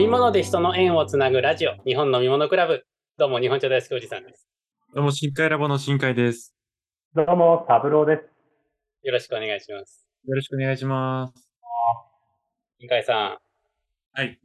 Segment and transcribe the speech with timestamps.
[0.00, 2.86] み物で人の縁をつなぐラジオ、日本飲み物クラブ。
[3.18, 4.48] どうも、日本茶大好きおじさんです。
[4.94, 6.54] どうも、深海ラボの深海です。
[7.14, 8.22] どうも、サブローです。
[9.02, 10.08] よろしくお願いします。
[10.26, 11.50] よろしくお願いします。
[12.78, 13.38] 新海さん。
[14.18, 14.38] はい。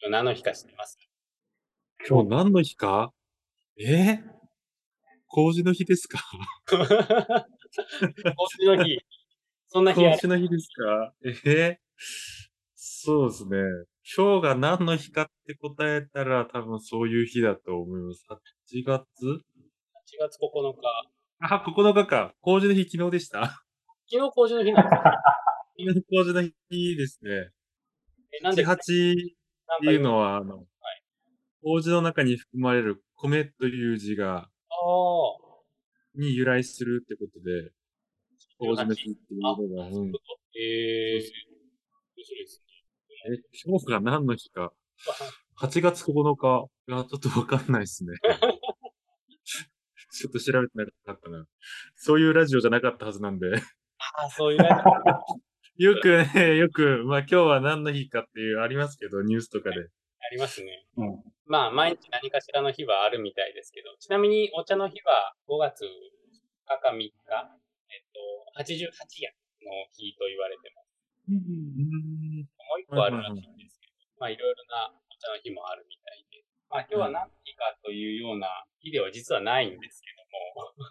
[0.00, 0.96] 今日何の日か知ってます？
[2.08, 3.12] 今日何の日か？
[3.78, 4.12] え？
[4.14, 4.18] ー、
[5.26, 6.16] 麹の日ですか？
[6.64, 7.46] か
[8.58, 9.00] 麹の日。
[9.68, 10.16] そんな日ある？
[10.16, 11.12] 麹の日ですか？
[11.26, 11.28] え？
[11.28, 11.76] ー、
[12.74, 13.58] そうですね。
[14.04, 18.26] 今日が何の日かって答えたら多分そういう日だと思います。
[18.28, 19.38] 8月 ?8
[20.18, 20.82] 月9日。
[21.38, 22.34] あ、9日か。
[22.40, 23.62] 麹の日昨日でした？
[24.10, 25.22] 昨日麹の日なんですか
[25.78, 27.50] 昨日麹の日ですね。
[28.32, 28.78] えなんで8、8っ
[29.82, 30.32] ていうのは。
[30.32, 30.66] は、あの、
[31.62, 34.50] 麹の中に含まれる米という字が、ああ。
[36.14, 37.70] に由来するってことで、
[38.58, 40.12] 麹の日っていうのが、うん。
[40.56, 41.22] ええー。
[42.16, 42.71] 面白いですね。
[43.24, 44.72] え、今日が何の日か。
[45.60, 46.68] 8月9日。
[46.88, 48.16] いや、ちょっとわかんないですね。
[50.12, 51.46] ちょっと調べてなかったな。
[51.94, 53.46] そういうラジオじゃなかったはずなんで。
[53.54, 54.82] ああ、そういうやつ
[55.82, 59.76] よくね、よく、まあ今日は何の日かっていうありますけど、ニュースとかで。
[59.80, 59.88] あ
[60.32, 60.86] りますね。
[60.96, 65.86] うんまあ、毎日何かしらの日はあるみたいですけど、ちなみにお茶の日は5月2
[66.64, 67.12] 日か3日、
[67.90, 68.04] えっ
[68.56, 68.88] と、88
[69.20, 70.92] 夜の日と言われてます。
[71.28, 72.48] うん。
[72.72, 76.40] もう一個あるらしいんですけど、まあいろいろなお茶の日もあるみたいで、
[76.72, 78.48] まあ今日は何の日かというような
[78.80, 80.08] 日では実はないんですけ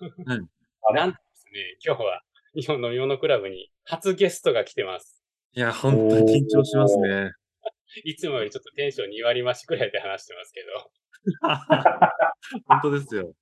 [0.06, 0.50] ども、うん
[0.94, 2.22] なんとですね、今日は
[2.54, 5.24] 日本飲み物クラブに初ゲストが来てます。
[5.54, 7.32] いや、本当に緊張しますね。
[8.06, 10.92] いつもよりちょっとテンション2割増しくらいで話してますけど、
[12.68, 13.34] 本当ですよ。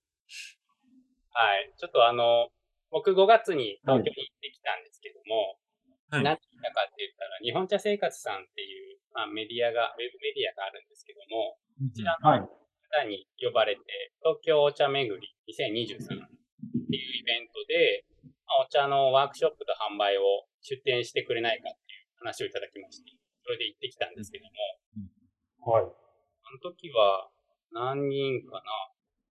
[1.32, 1.74] はい。
[1.78, 2.50] ちょっとあの、
[2.90, 5.59] 僕5月に東京に行ってきたんですけども、
[6.10, 6.24] はい。
[6.24, 12.42] 何来たかって言ったら、日本茶生活さんっていう、まあ、メディアが、ウェブメディアがあるんですけども、こちらはい。
[12.42, 13.82] の方に呼ばれて、
[14.26, 15.16] 東京お茶巡り
[15.54, 16.30] 2023っ
[16.90, 18.06] ていうイベントで、
[18.50, 23.14] まあ、お茶のワークショップと販売を出展してくれないかっていう話をいただきまして、
[23.46, 25.84] それで行ってきたんですけども、はい。
[25.84, 27.30] あの時は
[27.72, 28.64] 何人かな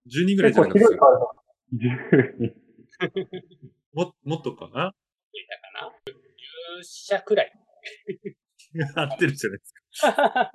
[0.07, 2.55] ？12人ぐらい結じゃなか構ったです広い会場。
[3.95, 4.95] も、もっとかな
[5.35, 5.49] ?10
[6.83, 7.53] 社くらい。
[8.95, 10.53] 合ってるじゃないですか。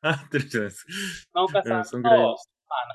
[0.02, 1.40] 合ってるじゃないですか。
[1.40, 2.34] 農家さうんと、んぐらいまあ、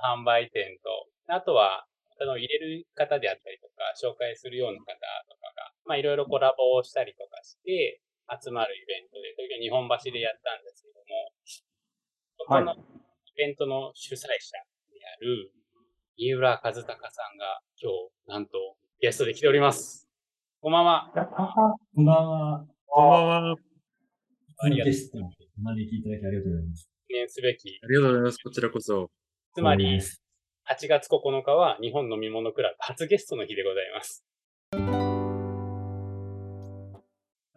[0.06, 1.86] あの販売店と、あとは、
[2.18, 4.86] あの入れる方であったりとか、紹介するような方
[5.28, 8.02] とかが、まあいろいろコラボをしたりとかして、
[8.42, 11.32] 集まるイベントで、東京日本橋でやったんですけども、
[12.38, 14.28] そこのイベントの主催者
[14.94, 15.52] である、
[16.18, 20.05] 三浦和孝さんが今日、なんとゲストで来ております。
[20.66, 21.12] こんばんは。
[21.14, 22.66] こんばんは。
[22.88, 23.56] こんばんは。
[24.58, 25.28] ありがとうゲストにお
[25.62, 26.90] 招きいただきありがとうございます。
[27.08, 27.80] 記念すべき。
[27.84, 28.40] ありがとうございます。
[28.44, 29.12] こちらこそ。
[29.54, 30.24] つまり光栄で、す
[30.68, 34.26] 8月9日は日本飲み物クラブ初ゲストの日でございます。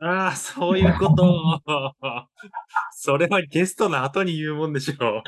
[0.03, 1.63] ああ、そういうこと。
[2.93, 5.23] それはゲストの後に言うもんでしょう。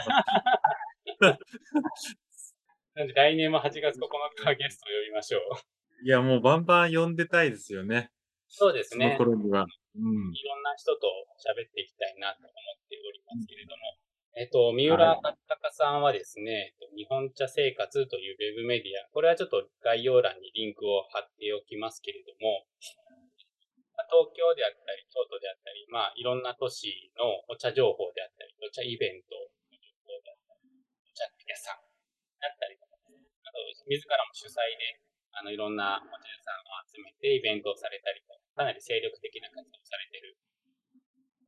[3.15, 4.01] 来年も8月9
[4.37, 5.80] 日はゲストを呼びましょう。
[6.03, 8.11] いや、もうバンバン呼んでたいですよね。
[8.49, 9.17] そうですそのね。
[9.17, 9.67] 頃には。
[9.95, 10.33] うん。
[10.33, 11.07] いろんな人と
[11.39, 13.97] 喋っていきたいなと思っておりますけれども。
[14.39, 15.43] えっと、三浦隆
[15.75, 22.65] さんはですね、えっと日本茶生活というウェブメディア、これはちょっと概要欄にリンクを貼っておきますけれども、
[23.99, 30.71] まあ東京であったり、京都であったり、まあ、いろんな都市のお茶情報であったり、お茶イベントの情報であったり、
[31.05, 31.83] お茶屋さん
[32.39, 33.59] だったりとか、あと、
[33.91, 35.03] 自らも主催で、
[35.33, 40.37] あの、いろんなお茶屋さんを集めてイベントをされたりと、かなり精力的な活動をされてる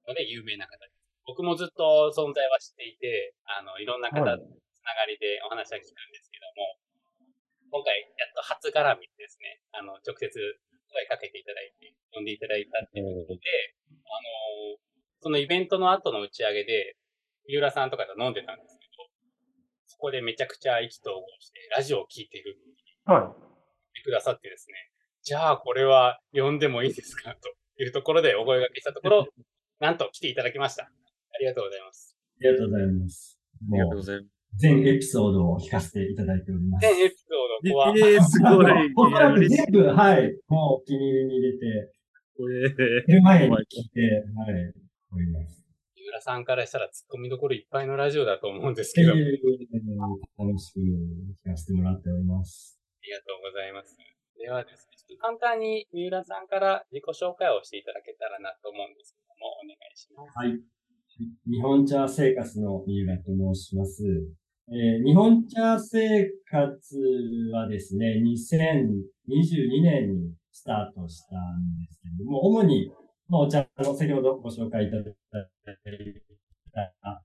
[0.06, 1.02] ので有名な方です。
[1.26, 4.38] 僕もずっと存在は知っていて、あの、いろんな方つなが
[5.06, 6.78] りでお話は聞くんですけども、
[7.70, 13.40] 今回やっと初絡みですね、あの、直接声かけていただいて、呼んでいただいたっていうことで、
[14.04, 14.76] あの、
[15.22, 16.96] そのイベントの後の打ち上げで、
[17.46, 19.08] 三浦さんとかと飲んでたんですけど、
[19.86, 22.58] そこでめちゃくちゃ意気投合して、ラジオを聞いている
[23.06, 23.51] はい。
[24.02, 24.74] くださってですね、
[25.22, 27.34] じゃあこれは呼んでもいいですか？
[27.76, 29.28] というところでお声掛けしたところ、
[29.80, 30.84] なんと来ていただきました。
[30.84, 32.16] ありがとうございます。
[32.40, 33.40] ありがとうございます。
[33.72, 34.28] ありがとうもう、ございます。
[34.56, 36.82] 全エピソードを聞かせていただいております。
[36.86, 38.92] 全エピソードは、ええすごい。
[38.96, 41.92] おそら全部、はい、もうお気に入りに入れて、
[42.36, 42.68] これ
[43.08, 44.00] 寝る前に聞いて、
[44.36, 44.72] はい、
[45.14, 45.64] おります。
[45.96, 49.18] 三浦さんからしたら突っ込みどころいっぱいのラジオだと思うんですけど、えー
[50.36, 52.78] 楽しく聞かせてもらっております。
[53.02, 53.98] ありがとうございます。
[54.38, 60.38] ではですね、簡単に三浦さんから自己紹介をしていただけたらなと思うんですけども、お願いします。
[60.38, 60.54] はい。
[61.50, 64.06] 日本茶生活の三浦と申します。
[64.70, 66.70] えー日本茶生活
[67.52, 72.92] はですね、2022年にスタートしたんですけれども、主に、
[73.28, 75.42] まあ、お茶の先ほどご紹介いただいた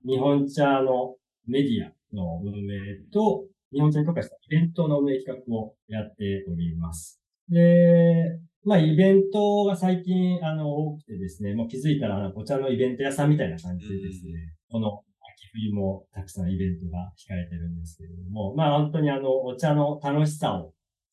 [0.04, 1.16] 日本茶の
[1.46, 7.20] メディアの運営と、日本茶に特化したイベントの運営企画をやっております。
[7.48, 15.02] で、まあ、イベントが最近、あの、多くてですね、もう気づいたら、あのお茶のイベント屋さんみたいな感じでですね、この
[15.34, 20.72] 秋冬もたくさんイベントが控えてるんですけれども、まあ、本当にあの、お茶の楽しさを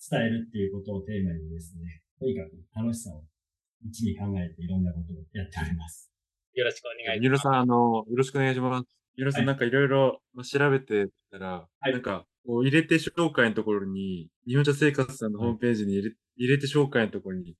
[0.09, 3.23] 伝えるっていうことをテーマにですね、とにかく楽しさを
[3.85, 6.11] 一に考えていろんなことをやっております。
[6.53, 7.19] よろしくお願いします。
[7.19, 8.87] 三浦さん、あの、よろしくお願いします。
[9.17, 17.55] 三浦さん、はいなんかいろいろまあ調べてたら、はいなんか、こう入れて紹介のところに、日本茶生活さんのホームページに入れ,、入れて紹介のところに、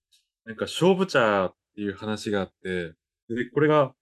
[0.45, 2.93] なんか勝負茶っていう話があって、
[3.29, 3.93] で、これが、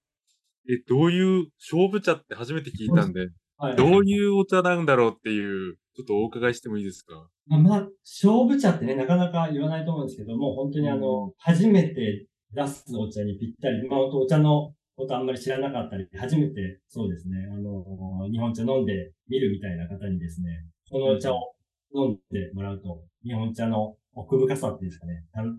[0.70, 3.76] え、どういう、勝負茶って初めて聞いたんで、はい。
[3.76, 7.30] どういうお茶なんだろうっていう、ちょっとお伺いしてもいいですか？
[7.48, 20.50] まあ、まあ、勝負茶ってね、なかなか言わないと思うんですけども、本当にあの、初めて出すお茶にぴったり、まあ、お茶のことあんまり知らなかったり、初めて、そうですね、あの、日本茶飲んでみるみたいな方にですね、
[20.90, 21.54] このお茶を
[21.96, 25.52] 飲んでもらうと、日本茶の奥深さっていうんですかね、あの、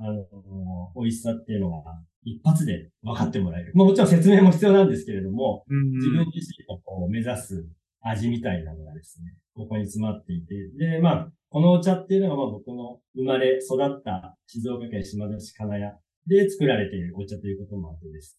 [0.96, 1.82] 美味しさっていうのが
[2.22, 3.72] 一発で分かってもらえる。
[3.74, 7.66] もちろん説明も必要なんですけれども、自分自身のこう目指す
[8.00, 15.92] 味みたいなのがですね、ここに詰まっていて、で、まあ、このお茶っていうのがまあ僕の生まれ育った静岡県島田市金谷
[16.26, 18.38] で作られているお茶ということもあってです。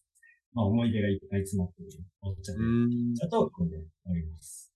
[0.56, 1.92] まあ思い出がいっぱい詰まっている
[2.22, 4.72] お茶とういう、んお茶と飲んでおります。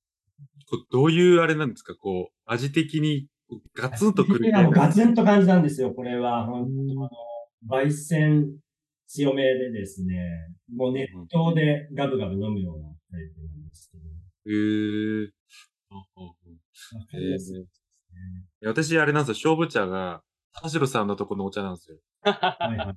[0.92, 1.94] どういうあれなんですか？
[1.96, 3.26] こう、味的に、
[3.74, 6.44] ガツンとくるガツンと感じなんですよ、これは。
[6.46, 7.08] 本当あ
[7.72, 8.52] の、焙煎
[9.08, 10.14] 強めでですね、
[10.76, 14.04] もう熱湯でガブガブ飲むようなタイプなんですけど。
[14.04, 15.28] へー
[15.90, 16.30] あああわ
[17.06, 18.18] かりやすいですね。
[18.62, 19.56] いや私、あれなんですよ。
[19.56, 20.22] 勝負茶が、
[20.52, 21.98] 田代さんのとこのお茶なんですよ。
[22.22, 22.94] はいはい。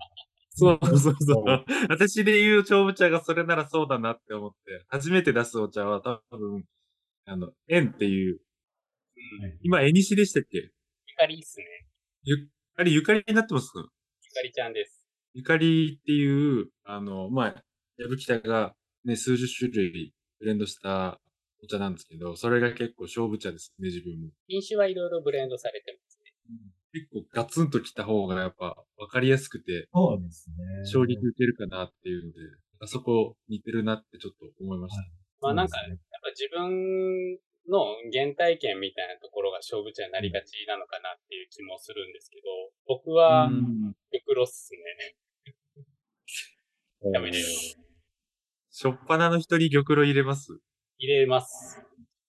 [0.55, 1.65] そうそうそう。
[1.89, 6.63] 私で言う勝負茶がそれならそうだなって思って、初めて出すお茶は多分、
[7.25, 8.39] あの、縁っていう、
[9.41, 10.57] はい今、縁西でしたっけ？
[10.57, 10.71] ゆ
[11.15, 11.65] かりっすね。
[12.23, 13.79] ゆ、あれ、ゆかりになってますか？
[13.79, 13.85] ゆ
[14.31, 15.05] かりちゃんです。
[15.33, 17.63] ゆかりっていう、あの、まあ、
[17.97, 21.19] 矢吹北がね、数十種類ブレンドした
[21.63, 24.29] お茶なんですけど、それが結構勝負茶ですね、自分も。
[24.47, 26.33] 品種はいろいろブレンドされてますね。
[26.93, 30.85] 結構ガツンときた方がやっぱ分かりやすくて、そうですね。
[30.85, 32.37] 衝撃受けるかなっていうので、
[32.81, 35.01] あそこ似てるなってちょっと思いました。
[35.41, 42.43] まあなんか、ねやっぱ自分の原体験みたいなところが勝負茶になりがちなのかなっていう気もするんですけど、
[42.87, 45.15] 僕は、うん玉露っすね。
[47.11, 50.59] ダメでしょっぱなの人に玉露入れます？
[50.99, 51.81] 入れます。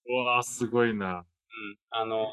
[0.07, 1.19] うわー、すごいな。
[1.19, 1.25] うん。
[1.91, 2.29] あの、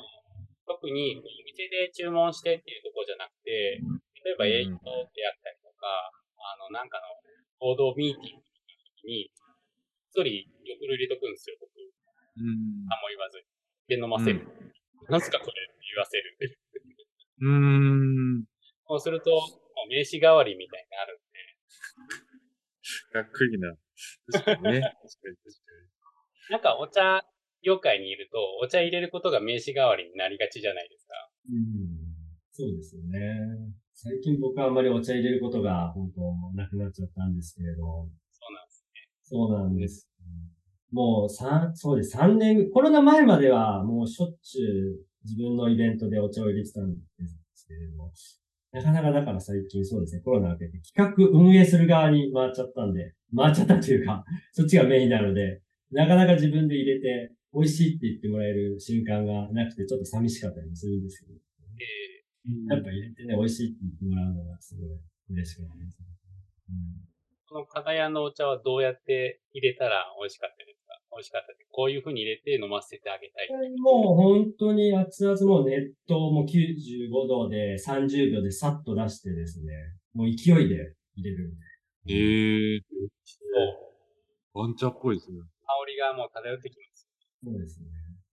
[0.72, 3.84] 特にお店で注文してっていうところじゃなくて、
[4.24, 4.72] 例えば営業
[5.12, 7.20] であったりとか、あの、なんかの
[7.60, 8.48] 報道ミーティングの
[8.96, 9.32] 時に、
[10.12, 11.72] 一人玉露入れとくんですよ、僕。
[11.76, 12.88] うん。
[12.88, 13.48] 何も言わずに。
[13.88, 14.48] で、飲ませる。
[15.10, 15.54] なんすかこれ
[15.92, 16.38] 言わせる。
[17.42, 18.46] うーん。
[18.86, 19.38] こうすると、も
[19.88, 21.42] う名刺代わりみたいになるんで、
[23.12, 23.76] かっこいいな。
[24.32, 24.82] 確かにね。
[24.82, 25.72] 確かに確か
[26.50, 27.24] なんかお茶
[27.64, 31.14] 業界にいると、お茶入れることが名刺代わりになりがちじゃないですか。
[31.52, 32.12] うん
[32.52, 33.40] そうですよね。
[33.94, 36.22] 最近僕はあんまりお茶入れることが本当
[36.56, 38.88] なくなっちゃったんですけれど、そうなんです。
[39.24, 40.10] そうなんです。
[40.92, 42.18] もう三、そうです。
[42.18, 47.00] 3年、コロナ前まではもうしょっちゅう自分のイベントでお茶を入れてたんで
[47.54, 48.12] すけれども、
[48.74, 61.38] なかなかだから最近そうですね、コロナ明けて企画運営する側に回っちゃったんで、回っちゃったというか、そっちがメインなので、なかなか自分で入れて美味しいって言ってもらえる瞬間がなくてちょっと寂しかったりもするんですけど、
[61.80, 64.90] えやっぱ入れてね、美味しいって言ってもらうのがすごい
[65.36, 66.08] 嬉しくなりますね。
[66.70, 67.12] うんー
[67.52, 70.96] このかがやのお茶はどうやって入れたら美味しかったですか？
[71.12, 71.68] 美味しかったです。
[71.70, 73.50] こういう風に入れて飲ませてあげたい。
[73.76, 79.74] もう本当に熱々もう熱湯も95度で30秒でさっと出してですね、
[80.14, 82.16] もう勢いで入れるみたいに。
[82.16, 82.82] へえー。
[83.26, 83.40] そ
[84.56, 84.60] う。
[84.60, 85.40] ワンチャっぽいですね。
[85.40, 85.46] 香
[85.92, 86.91] りがもう漂ってきます。
[87.44, 87.52] な。
[87.52, 87.88] そうですね。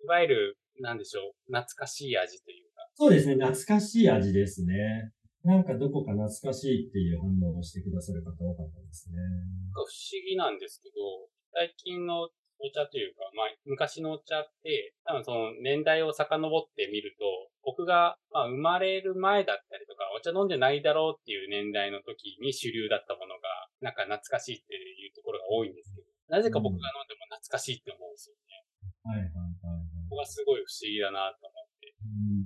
[0.03, 2.87] いわゆる、なんでしょう、懐かしい味というか。
[2.95, 5.11] そうですね、懐かしい味ですね。
[5.43, 9.17] なんかどこか懐かしいっていう反応をしてくださる方多かったですね。
[9.73, 9.89] 不思
[10.25, 12.29] 議なんですけど、最近の
[12.63, 17.25] お茶というか、まあ、昔のお茶って、多分その年代を遡ってみると、
[17.63, 28.52] 僕が、まあ、生まれる前だったりとか、お茶飲んでないだろうっていう年代の時に主流だったものが、なんか懐かしいっていうところが多いんですけど、なぜか僕が飲んでも懐かしいって思うんですよね。
[29.03, 30.09] はいはいはいはい。
[30.09, 31.93] ここがすごい不思議だなと思って。
[32.03, 32.45] うん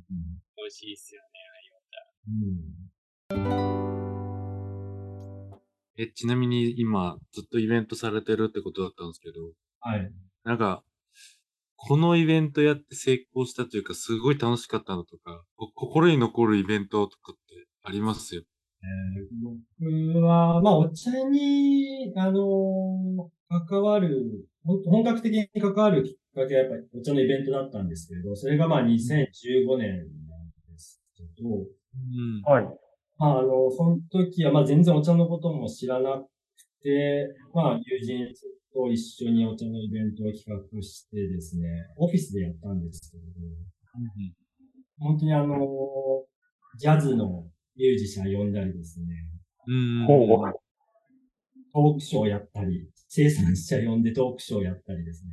[0.58, 2.01] 美味しいですよね、ああいうお茶。
[2.27, 2.88] うん
[6.00, 10.12] え、ちなみに今、ずっとイベントされてるってことだったんですけど、はい。
[10.44, 10.84] なんか、
[11.75, 18.44] このイベントやって成功したというか、すごい楽しかったのとか、こ心に残るイベントとかってありますよ？
[19.79, 29.89] 僕は、まあ、お茶に、あの関わる、本格的に関わるきっかけはやっぱりお茶のイベントだったんですけれど、それがまあ2015年
[30.27, 32.41] なんですけど、うん。
[32.43, 32.67] はい。
[33.17, 36.27] まあ、あの、その時は、まあ、全然お茶のことも知らなく
[36.83, 38.27] て、まあ、友人
[38.74, 43.29] と一緒にお茶のイベントを企画してですね、オフィスでやったんですけれど、
[45.00, 45.57] 本当にあの、
[46.77, 47.45] ジャズの
[47.75, 49.05] ミュージシャン呼んだりですね、
[49.67, 50.07] うん。
[51.74, 55.29] トークショーやったり、生産者呼んでトークショーやったりですね。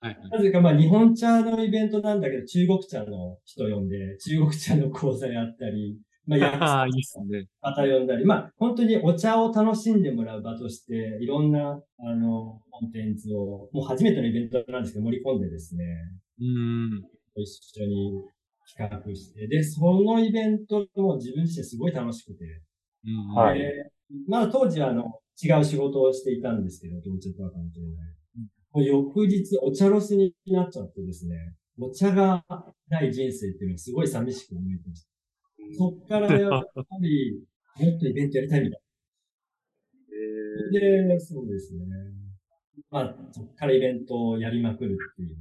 [0.00, 0.30] はいはい。
[0.30, 7.46] なぜかまあ日本茶のイベントなんだけど、中国茶の人呼んで、 中国茶の講座やったり、まあ、やああ、いいですね。
[7.62, 15.84] また呼んだり、まあ、本当にお茶を楽しんでもらう場として、いろんな、あの、コンテンツを、もう初めてのイベントなんですけど、盛り込んでですね、
[16.38, 17.02] うん。
[17.34, 18.24] 一緒に
[18.76, 22.62] 企画して、で、そのイベントも自分自身すごい楽しくて、
[23.06, 23.34] うん。
[23.34, 23.90] はいで
[24.26, 28.18] まあ当時はあの、違う仕事をしていたんですけど、同茶とは関係ない。
[28.72, 32.44] もう翌日、お茶ロスになっちゃってですね、お茶が
[32.88, 35.08] ない人生っていうのはすごい寂しく思えてました。
[35.76, 37.40] そっからやっぱり、
[37.78, 38.80] もっとイベントやりたいみたい
[40.72, 40.78] な。
[40.80, 41.84] で、そうですね。
[42.90, 45.36] まあ、そっからイベントをやりまくるっていう。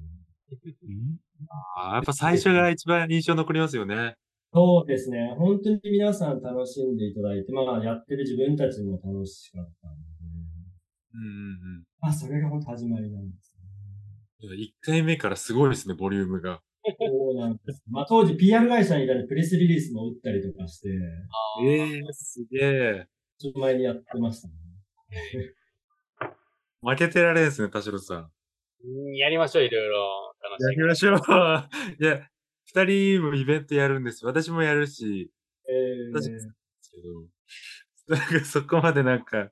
[1.75, 4.15] ああ、やっぱ最初が一番印象残りますよね。
[4.53, 5.35] そうですね。
[5.37, 9.99] 本当に皆さん楽しんでいただいて、まあ、やってる自分たちも楽しかったので、
[11.13, 13.53] うんうんまあ、それが本当始まりなんです
[14.41, 14.49] ね。
[14.49, 14.59] うん。
[14.59, 16.61] 一回目からすごいですね、ボリュームが。
[16.99, 17.83] そうなんです。
[17.89, 20.89] まあ、当時 PR 会社にいたのでプレスリリースも打ったりとかして、
[21.63, 23.07] ええすげえ。
[23.39, 24.53] ちょっと前にやってましたね。
[26.81, 28.31] 負けてられんですね、田代さん。
[28.85, 30.65] うんやりましょう、いろいろ楽しい。
[30.65, 31.19] やりましょう。
[32.03, 32.29] いや、
[32.67, 34.25] 二人もイベントやるんです。
[34.25, 35.31] 私もやるし、
[35.69, 36.47] え私です
[36.91, 39.49] けど、なんかそこまでなんか、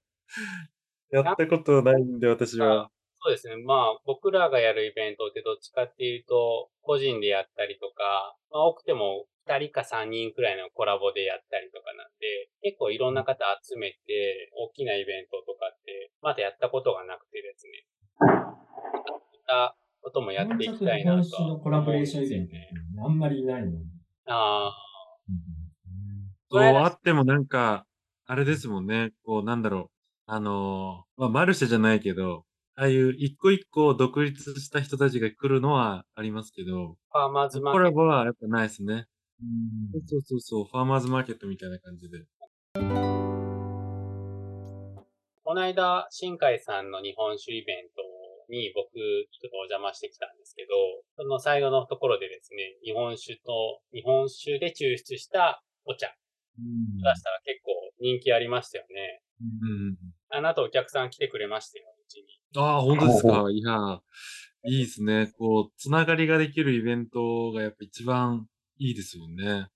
[1.12, 2.92] やったことないんで、私は。
[3.22, 3.56] そうですね。
[3.56, 17.88] まあ、僕らがやるイベントってどっちかっていうと、個人でやったりとか、まあ、多くても2人か3人くらいのコラボでやったりとかなんで、結構いろんな方集めて、大きなイベントとかって、まだやったことがなくてですね。
[18.20, 22.70] そういったこともやっていきたいなと日本酒のコラボレーションイベントってね。
[23.04, 23.78] あんまりないので。
[24.28, 24.74] ああ、
[26.52, 27.88] そう、あってもなんか、
[28.28, 29.14] あれですもんね。
[29.24, 29.96] こう、なんだろう。
[30.28, 32.46] あのーまあ、マルシェじゃないけど、
[32.76, 37.90] ああいう一個一個独立した人たちが来るのはありますけど、ファーマーズマーコケット。
[37.90, 39.08] ラボはやっぱないですね。
[39.42, 42.20] うんそうそうそう、ファーマーズマーケットみたいな感じで。
[45.44, 47.95] この間、新海さんの日本酒イベント
[48.50, 50.76] に僕、ちょっとお邪魔してきたんですけど、
[51.16, 56.08] その最後のところでですね、日本酒と、日本酒で抽出したお茶
[56.58, 59.22] うん出したら結構人気ありましたよね。
[59.42, 59.46] う
[59.92, 59.98] ん。
[60.30, 62.24] あの後お客さん来てくれましたよ、うちに。
[62.58, 63.46] ああ、本当ですか？
[63.52, 64.02] いや、
[64.68, 65.32] いいですね。
[65.38, 68.48] こう、つながりができるイベントがやっぱ一番
[68.78, 69.68] いいですもんね。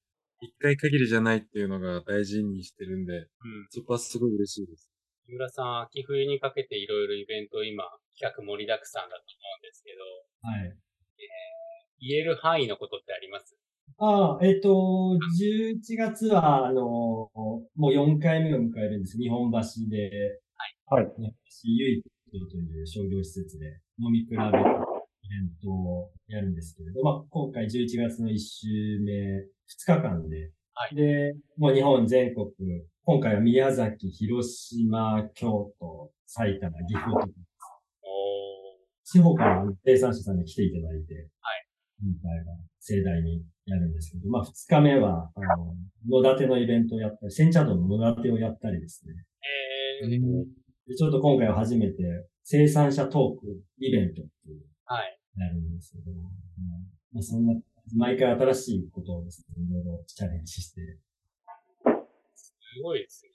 [0.41, 3.27] 一回限りじゃないっていうのが大事にしてるんで、うん。
[3.69, 4.88] そこはすごい嬉しいです。
[5.29, 7.85] 木村さん、秋冬にかけていろいろイベント今、
[8.17, 10.01] 企画盛りだくさんだと思うんですけど、
[10.41, 10.75] はい。
[12.01, 13.55] 言える範囲のことってあります？
[13.99, 19.19] ああ、えっ、と、11月は、あの、もう4回目を迎えるんです。
[19.19, 20.41] 日本橋で、
[20.87, 21.05] はい。
[21.05, 21.31] 日本橋
[21.77, 29.45] 唯一という商業施設で飲み比べるイベントをやるんですけれど、まあ、今回11月の1週目、2
[29.85, 32.47] 日間で、はいで、もう日本全国、
[33.03, 37.27] 今回は宮崎、広島、京都、埼玉、岐阜と、おー。
[39.03, 41.67] 地方から生産者さんに来ていただいて、はい。
[42.01, 45.75] 今回は盛大にやるんですけど、まあ、2日目は、あの、
[46.23, 49.13] 野立てのイベントをやったり、煎茶道の野立てをやったりですね。
[50.01, 50.09] えー、
[50.87, 52.03] でちょっと今回は初めて
[52.45, 55.19] 生産者トークイベントっていうはい。
[55.35, 56.17] やるんですけど、うん
[57.11, 57.53] まあ、そんな、
[57.95, 60.81] 毎回新しいことをですね、いろいろチャレンジして、
[62.35, 62.53] す
[62.83, 63.31] ごいですね。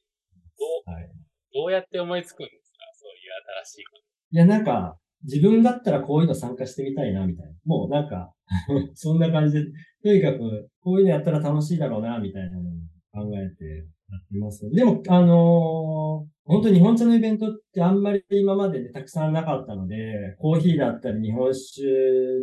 [0.86, 1.08] どう、はい。
[1.52, 2.78] どうやって思いつくんですか？
[2.94, 4.02] そういう新しいこと。
[4.32, 7.52] いや、なんか、自分だったらこういうの参加してみたいな、みたいな。
[7.64, 8.32] もうなんか、
[8.94, 9.64] そんな感じで、
[10.02, 12.72] とにかく、こういうのやったら楽しいだろうな、みたいなのを
[13.12, 14.68] 考えてやってます。
[14.70, 21.82] でも、あのー本当に日本茶のイベントってあんまり今までね、たくさんなかったので、コーヒーだったり日本酒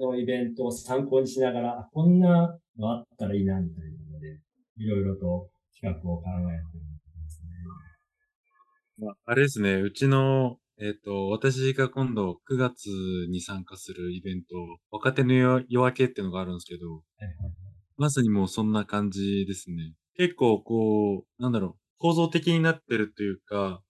[0.01, 4.39] のイベントを参考にしながら、こんなのあったらいいな、みたいなので、
[4.77, 6.93] いろいろと企画を考えてるん
[7.24, 9.05] ですね。
[9.05, 12.88] まあ、あれですね、うちの、えっ、ー、と、私が今度9月
[13.29, 14.48] に参加するイベント、
[14.89, 17.53] 若手の夜明けっていうのがあるんですけど、はいはいはい、
[17.98, 19.93] まさにもうそんな感じですね。
[20.17, 23.81] 結構こう、なんだろう、構造的になってるというか、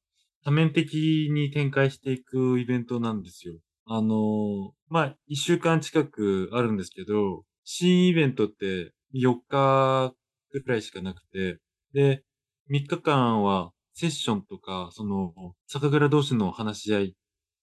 [0.43, 3.55] 多面的に展開していくイベントなんですよ。
[3.86, 10.13] あの、まあ、一週間近くあるんですけど、新イベントって4日
[10.51, 11.60] くらいしかなくて、
[11.93, 12.24] で、
[12.69, 15.33] 3日間はセッションとか、その、
[15.67, 17.15] 酒蔵同士の話し合い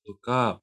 [0.07, 0.61] とか、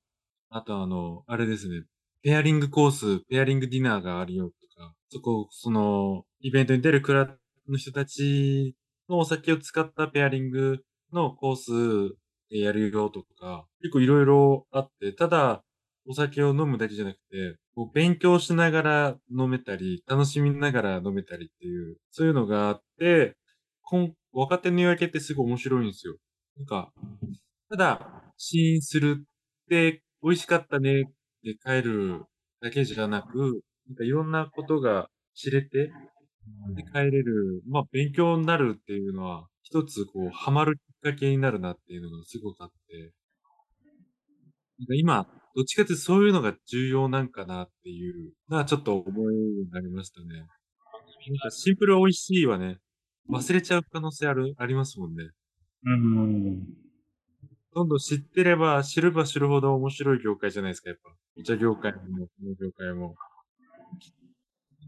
[0.50, 1.84] あとあの、あれですね、
[2.22, 7.36] ペアリングコース、ペアリングディナーがあるよとか、そこ、その、イベントに出るクラ
[7.68, 8.76] の人たち
[9.10, 10.80] のお酒を使ったペアリング
[11.16, 12.16] のコース
[12.52, 15.64] でやるよとか、結構いろいろあって、ただ、
[16.08, 23.36] お酒を飲むだけじゃなくて、こう勉強しながら飲めたり、楽しみながら飲めたりっていう、そういうのがあって、
[24.32, 26.18] 若手の夜明けってすごい面白いんですよ。
[26.58, 26.94] なんか、
[27.70, 31.06] ただ、試飲するって美味しかったねっ
[31.44, 32.26] て帰る
[32.62, 35.92] だけじゃなく、なんかいろんなことが知れて、
[36.76, 43.14] で帰れる、まあ勉強になるっていうのは、一つこう、ハマるきっかけになるなっていうのがすごくあって、
[44.78, 50.28] なんか今、どっちかってそういうのが重要なんかなっていうのはちょっと思いになりましたね。
[50.28, 50.46] なん
[51.40, 52.78] かシンプル美味しいはね、
[53.30, 55.24] 忘れちゃう可能性ある、ありますもんね。
[55.86, 56.66] うん。
[57.74, 61.10] どんどん知ってれば、知れば知るほど面白い業界じゃないですか、やっぱ。
[61.40, 63.16] お茶業界も、この業界も。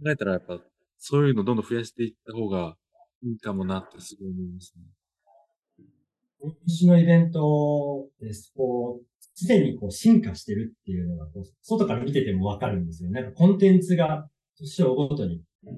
[0.03, 0.59] 考えたらやっぱ、
[0.99, 2.75] そういうのどんどん増やしていった方が
[3.23, 4.83] いいかもなってすごい思いますね。
[6.39, 8.53] 今年のイベントです。
[8.55, 13.09] こう、すでにこう進化してるっていうのがこう、外から見ててもわかるんですよ。
[13.11, 15.69] なんかコンテンツが年をごとに、す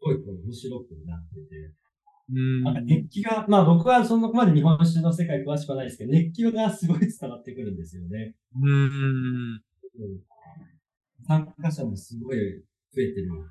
[0.00, 1.74] ごいこう面白くなってて、
[2.64, 8.34] なんか熱気が、まあ僕はそのまで日本酒の世界詳しくはないですけど、熱気がすごい伝わってくるんですよね。
[8.60, 9.62] うん。
[11.26, 12.36] 参加者もすごい
[12.94, 13.44] 増えてるの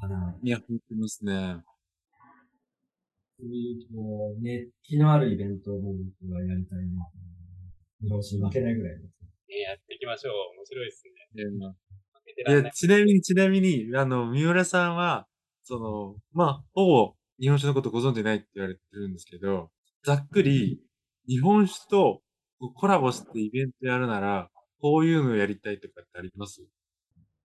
[0.00, 0.36] かな。
[0.42, 1.56] いや、増えてますね。
[3.38, 7.06] そういう、こう、熱気のあるイベントを僕はやりたいな。
[8.02, 9.16] 日本負けないぐらいです。
[9.48, 10.32] ね、やっていきましょう。
[10.58, 11.12] 面白いですね。
[12.48, 15.26] いや、ちなみに、ちなみに、あの、三浦さんは、
[15.64, 19.70] その、まあ、ほぼ日本酒のことご存知ないって言われてるんですけど、
[20.04, 20.80] ざっくり、
[21.28, 22.22] 日本酒と
[22.74, 26.62] コラボしてイベントやるなら、こういうのやりたいとかってあります？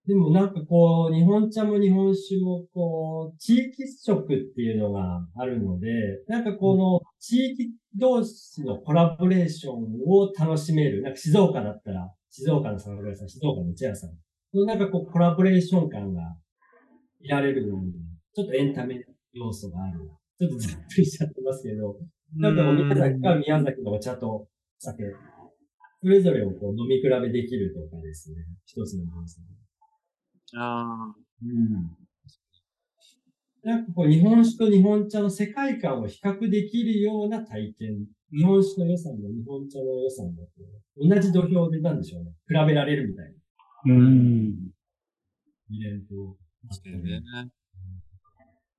[0.06, 5.88] でもなんかこう、日本茶も日本酒もこう、地域色っていうのがあるので、
[6.26, 9.74] なんかこの地域同士のコラボレーション
[10.06, 11.02] を楽しめる。
[11.02, 14.10] なんか静岡だったら、静岡の酒蔵さん、静岡の茶屋さん。
[14.66, 16.22] なんかこう、コラボレーション感が
[17.20, 17.92] いられるように、
[18.34, 20.00] ちょっとエンタメ要素がある。
[20.38, 21.96] ちょっとざっくりしちゃってますけど、
[22.36, 25.04] なんか宮崎か宮崎のお茶と酒、
[26.02, 28.38] それぞれをこう飲み比べできるとかですね。
[28.64, 29.61] 一つのものですね。
[30.54, 31.16] ああ。
[31.42, 31.96] うん。
[33.64, 38.06] なんかこう日本酒と日本茶の世界観を比較できるような体験。
[38.32, 40.30] 日本酒の良さも日本茶の良さも
[40.96, 42.32] 同じ土俵でなんでしょうね。
[42.48, 43.94] 比べられるみたいな。
[43.94, 44.72] うん。
[45.70, 46.36] イベント。
[46.68, 47.20] 確かにね。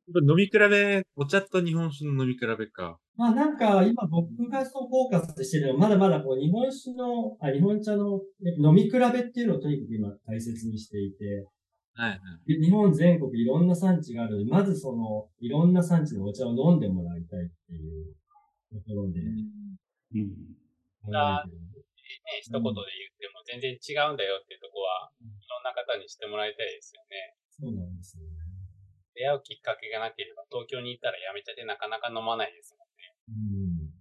[0.07, 2.99] 飲み比べ、お茶と日本酒の飲み比べか。
[3.15, 8.19] まあなんか今僕がそうフォーカスしてるのはまだまだこう日本酒の、あ、日本茶の
[8.57, 11.47] 飲み比べっていうのをとにかく今大切にしていて、
[11.95, 12.15] はいは
[12.47, 18.15] い、日本全国いろんな産地があるので、まずそのいろんな産地のお茶を飲んでもらいたいっていう
[18.73, 19.19] ところで。
[19.19, 20.33] うん。
[21.05, 21.15] うん。
[21.15, 21.43] あ、
[22.41, 22.73] 一言で言っ
[23.17, 27.35] ても全然違うんだよっていうところは、いろんな方にしてもらいたいですよね。
[27.49, 28.29] そうなんですよね。
[29.13, 33.13] 出会うきっかけがなければ、東京に行ったらやめちゃってなかなか飲まないですもんね。
[33.29, 33.37] う
[33.69, 33.93] ん。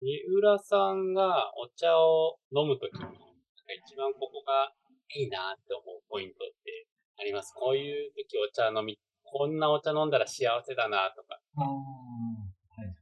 [0.00, 3.27] 三浦さんがお茶を飲むときに、
[3.74, 4.72] 一番ここが
[5.14, 6.86] いいなって思うポイントって
[7.20, 7.52] あります？
[7.54, 11.40] こういう時お茶飲み、こんなお茶飲んだら幸せだなとか。
[11.56, 12.94] あはい、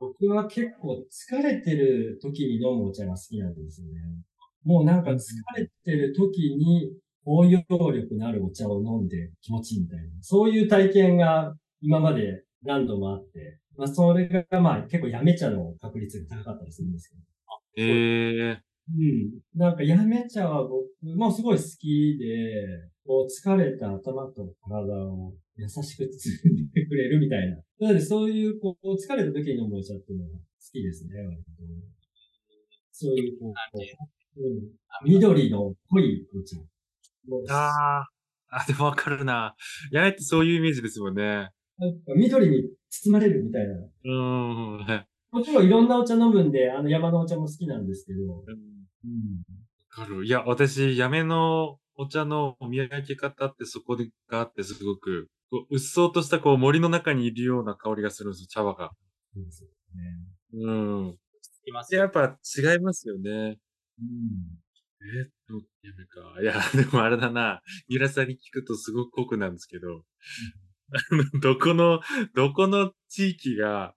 [0.00, 4.00] 僕は結構疲れてる時に飲むお茶が好きなんですよね。
[4.64, 5.18] もうなんか疲
[5.56, 6.92] れてる時に
[7.24, 10.04] 応用力のあるお茶を飲んで気持ちいいみたいな。
[10.20, 17.22] そういう体験が今まで何度もあって、まあそれがまあ結構やめ茶の確率が高かったりするんですけど。
[17.76, 18.67] へえー。
[18.96, 19.58] うん。
[19.58, 27.56] なんかやめ茶は僕もすごい好きで、こう疲れた頭と体を優しく包んでくれるみたいな。
[27.80, 30.36] なのでそういう、こう、疲れた時に飲むお茶っていうのは好
[30.72, 31.42] きですね、割と。
[32.92, 37.54] そういう、こう、うん、緑の濃いお茶。
[37.54, 38.08] ああ。
[38.50, 39.54] あ、でもわかるな。
[39.92, 41.50] やめてそういうイメージですもんね。
[41.78, 43.74] なんか緑に包まれるみたいな。
[43.74, 44.78] うーん。
[44.78, 48.44] はいもちろんいろんなお茶飲むんで、あの山のお茶も好きなんですけど。
[48.46, 49.42] うんうん。
[49.98, 50.24] わかる。
[50.24, 58.90] いや、私、やめのお茶の見分け方ってそこでがあってすごく、こう、うっそうとしたこう森の中にいるような香りがするんですよ、茶葉が。
[59.34, 60.64] そうですよね。
[60.64, 60.70] う
[61.10, 61.16] ん。
[61.42, 63.30] つきますよやっぱ違いますよね。
[64.00, 64.58] うん。
[65.00, 66.42] えーっと、やめか。
[66.42, 67.62] いや、 でもあれだな。
[67.88, 70.04] ミラさんに聞くとすごく濃くなんですけど、
[70.90, 72.00] あの どこの、
[72.34, 73.94] どこの地域が、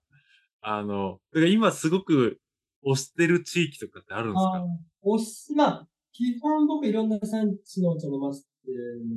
[0.60, 2.40] あの、今すごく
[2.86, 4.62] 推してる地域とかってあるんですか？
[5.02, 8.48] おす、まあ、基本僕いろんな産地のお茶飲ませて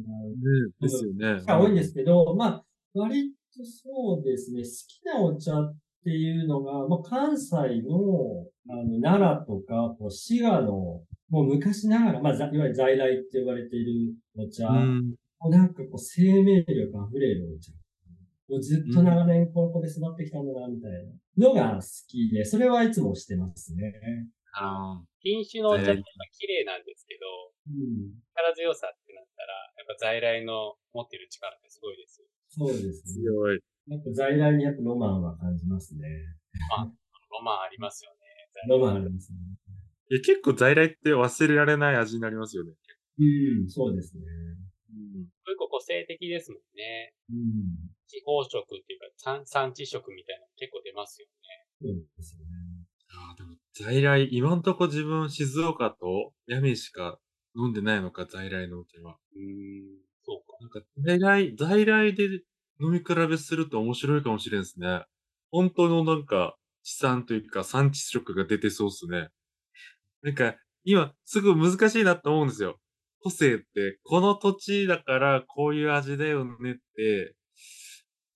[0.03, 1.43] もねですよね。
[1.47, 15.15] 多いんですけど、まあ、割とそうですね、好きなお茶っていうのが、まあ、関西の、あの、奈良とか、こう滋賀の、もう昔ながら、まあ、ざいわゆる在来って呼ばれているお茶、うん。
[15.49, 16.73] なんかこう生命力
[17.11, 17.71] 溢れるお茶。
[18.47, 20.91] もうずっと長年ここで育ってきたんだな、みたい
[21.37, 23.93] なのが好きで、それはいつもしてますね。
[24.55, 27.27] あ品種のお茶ってやっぱ綺麗なんですけど、
[27.67, 28.15] うん。
[28.31, 32.27] 力強さってなったら、やっぱ在来の持ってる力ってすごいですよ。
[32.47, 33.25] そうですーね。
[33.25, 33.59] 強い。
[33.87, 36.07] やっぱ在来にやっぱロマンは感じますね。
[37.29, 38.25] ロマンありますよね。
[38.69, 39.37] ロマンありますね。
[40.09, 42.71] いや、結構在来って忘れられない味になりますよね。
[43.19, 44.23] うん、そうですね。
[44.93, 45.27] うん。
[45.43, 47.13] 結構個性的ですもんね。
[47.29, 47.95] うん。
[48.07, 51.65] 地方食っていうか産産地食みたいなの結構出ますよね。
[51.81, 52.64] そうですよね。
[53.17, 57.19] ああ、でも在来、今んとこ自分静岡と八女しか
[57.55, 59.17] 飲んでないのか、在来のお茶は。
[59.35, 59.85] うーん、
[60.23, 60.57] そうか。
[60.61, 62.25] なんか、在来、在来で
[62.79, 65.03] 飲み比べすると面白いかもしれんですね。
[65.51, 69.29] 本当のなんか、地産というか産地色が出てそうっすね。
[70.21, 72.79] なんか、今、すぐ難しいなと思うんですよ。
[73.21, 77.35] 個性って、この土地だからこういう味だよねって、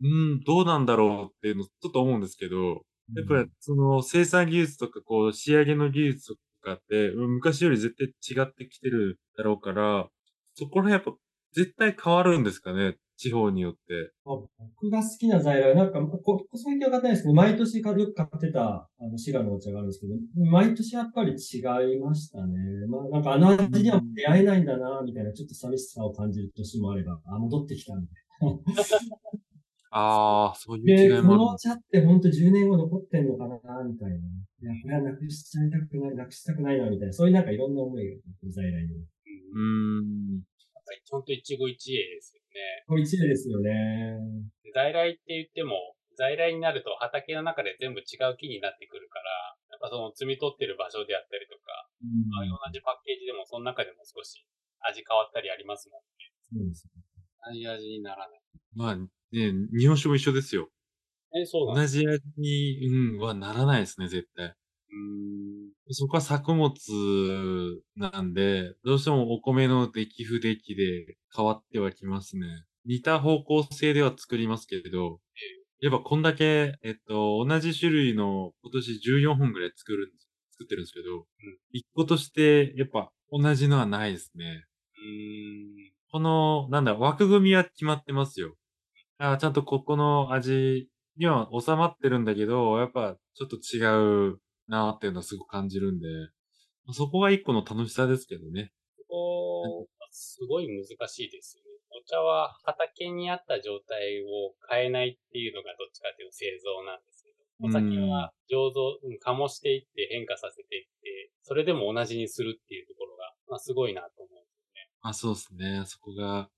[0.02, 2.84] うん、どうなんだろうっていうのちょっと思うんですけど、
[3.16, 10.08] やっぱりその生産技術とかこう仕上げの技術とかってうん昔より絶対違ってきてるだろうから、
[10.56, 11.12] そこら辺やっぱ
[11.54, 13.80] 絶対変わるんですかね地方によって。
[14.26, 21.36] あ僕が好きな在来、なんか、ここ最近は買ってないですけど、毎年よく買ってた、あの、滋賀のお茶があるんですけど、毎年やっぱり違
[21.98, 22.54] いましたね。
[22.88, 29.49] まあ、なんかあの味には出会えないんだな、みたいな、ちょっと寂しさを感じる年もあれば、あ、戻ってきたみたい
[29.92, 31.60] ああ、そういう違いもこのおある。
[31.60, 34.16] 茶ってほんと10年後残ってんのかな、みたいな。
[34.16, 37.14] いや、これはなくしちゃいたくない、なくしたくないな、みたいな。
[37.14, 38.22] そういうなんかいろんな思いが、
[38.54, 38.94] 在来に。
[38.94, 40.38] うん。
[40.38, 40.46] うーん。
[40.76, 41.24] やっぱりほん。
[41.26, 43.02] と一期一会ですよね。
[43.02, 44.20] 一例ですよね。
[44.74, 52.30] 在来って言っても、在来になると畑の中で全部違う木になってくるから、やっぱその摘み取ってる場所であったりとか、うん。
[52.30, 54.46] まあ同じパッケージでもその中でも少し
[54.86, 56.06] 味変わったりありますもん。
[56.20, 56.30] ね。
[56.46, 56.86] そうです
[57.42, 58.42] 同じ味にならない。
[58.76, 60.70] まあね、日本酒も一緒ですよ。
[61.36, 64.46] え、そう同じ味に、うん、はならないですね、絶対。
[64.48, 64.96] うー
[65.68, 65.70] ん。
[65.92, 66.72] そこは作物
[67.96, 72.48] なんで、どうしてもお米の出来不出来で変わってはきますね。
[72.86, 75.20] 似た方向性では作りますけれど、
[75.82, 80.14] やっぱこんだけ、えっと、同じ種類の今年14本ぐらい作る
[80.52, 81.26] 作ってるんですけど、
[81.72, 84.66] 一個として、やっぱ同じのはないですね。
[84.98, 85.92] うーん。
[86.12, 88.56] この、なんだ、枠組みは決まってますよ。
[89.20, 96.08] あちゃんとここの味には収まってるんだけど、やっぱちょっと違うなっていうのはすごく感じるんで、
[96.94, 98.72] そこが一個の楽しさですけどね。
[99.08, 101.70] ここ、すごい難しいですよね。
[101.92, 114.90] お茶は畑にあった状態を変えないっていうのがどっちかというと製造なんですけど、お酒は醸造、うん醸していって変化させていって、それでも同じにするっていうところが、まあ、すごいなと思うんですよね。
[115.02, 115.84] あ、そうですね。
[115.86, 116.50] そこが、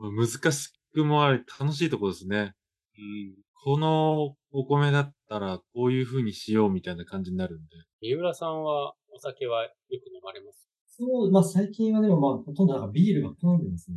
[0.00, 2.54] 難しくもあり、楽しいところですね。
[2.98, 3.34] うん。
[3.64, 7.76] このお米だったら、こういう風にしようみたいな感じになるんで。
[8.00, 10.68] 三浦さんはお酒はよく飲まれます？
[10.86, 13.96] そう、まあ最近はでもまあほとんどなんかビールばっか飲んでますね。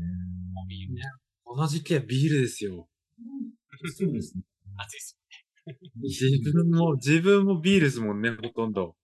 [0.68, 1.02] ビールね。
[1.44, 2.88] この時期はビールですよ。
[3.96, 4.44] そうですね。
[4.78, 5.20] 暑いっす。
[6.02, 8.96] 自分も、 自分もビールですもんね、ほとんど。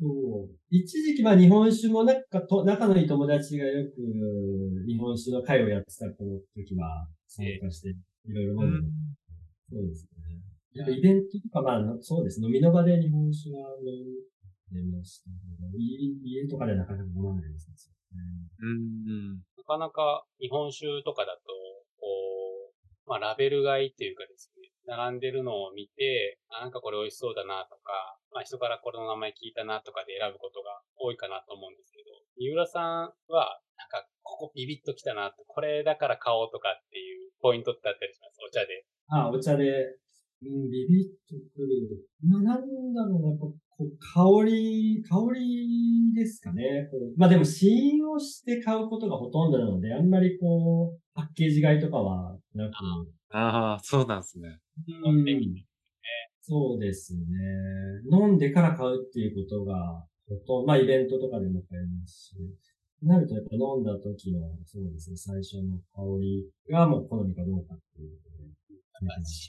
[0.00, 0.56] そう。
[0.70, 3.92] 一時期まあ日本酒もなんかと仲のいい友達がよく
[4.86, 7.94] 日本酒の会をやってたこの時は参加して
[8.26, 8.90] いろいろ飲んで、
[9.70, 10.42] そうですね。
[10.74, 12.42] やっぱイベントとかまあそうです。
[12.42, 15.30] 飲みの場で日本酒は飲んでましたけ
[15.62, 17.74] ど、家家とかでなかなか飲まないですね。
[18.58, 19.38] うん。
[19.56, 21.54] なかなか日本酒とかだと、
[21.98, 22.06] こ
[22.70, 36.89] う、まあラベル買いっていうかですね、並んでるのを見て、あなんかこれ美味しそうだなとか、まあ人からこれの名前聞いたなとかで選ぶことが多いかなと思うんですけど、三浦さんは、なんかここビビッときたな、これだから買おうとかっ
[37.40, 38.38] ポイントってあったりします？
[38.46, 38.84] お茶で。
[39.08, 39.96] あ、お茶で、
[40.42, 42.06] うん、ビビッとくる。
[42.26, 46.88] まあ、なんだろうな、こう、こう香り、香りですかね。
[46.90, 52.72] こうまあでも、試飲をして買うことがほとんどなので、あんまりこう、パッケージ買いとかはなく、
[53.32, 54.58] ああ、そうなんですね。
[55.04, 55.24] 飲ん。
[56.42, 57.20] そうですね。
[58.10, 62.36] 飲んでから買うっていうことが、ほとんど、まあイベントとかでも買いますし、
[63.02, 69.24] なるとやっぱ飲んだ時の、そうですね、最初の香りがもう好みかどうかっていうことで。
[69.24, 69.48] 試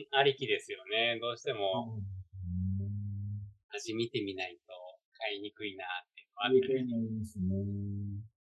[0.00, 1.18] 飲ありきですよね。
[1.20, 1.98] どうしても
[3.74, 4.72] 味見てみないと
[5.18, 7.44] 買いにくいなっていうのはあありったりくいなんですね。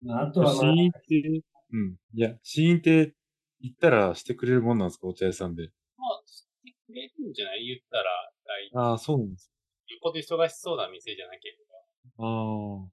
[0.04, 1.98] まあ、あとは、ま試飲って、うん。
[2.14, 3.16] いや、試飲って
[3.62, 5.72] 言ったらしてくれるもんなんですかお茶屋さんで。
[5.98, 7.66] まあ、してくれるんじゃない？
[7.66, 8.04] 言ったら、
[8.46, 9.52] 大体、ああ、そうなんです。
[9.90, 11.58] よっぽど忙しそうな店じゃなけれ
[12.20, 12.86] ああ。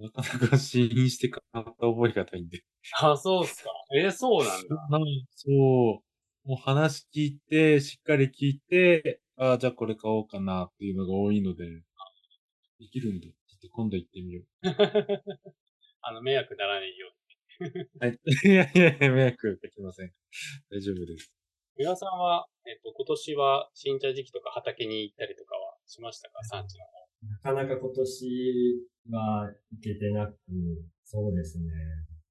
[0.00, 2.62] なかなか試飲して買った覚えがないんで。
[3.00, 3.12] ば。
[3.12, 3.70] あ、そうっすか。
[3.96, 4.76] えそうなんだ。
[4.98, 6.48] はいそう。
[6.48, 11.64] もう話聞いて、しっかり聞いて、ああ、じゃあこれ買おうかなっていうのが多いので、
[12.78, 14.42] できるんで、ちょっと今度行ってみよ
[16.02, 17.08] あの、迷惑ならないよ
[17.60, 17.70] うに。
[17.70, 17.88] う。
[17.98, 18.18] はい。
[18.44, 20.12] いやいやいや、迷惑かけません。
[20.70, 21.32] 大丈夫です。
[21.76, 26.44] 三輪さんは、えっと、今年は新茶時期とか畑に行ったりとかはしましたか？
[26.44, 27.03] 産地の方。
[27.30, 30.34] なかなか今年は行けてなく、
[31.04, 31.64] そうですね。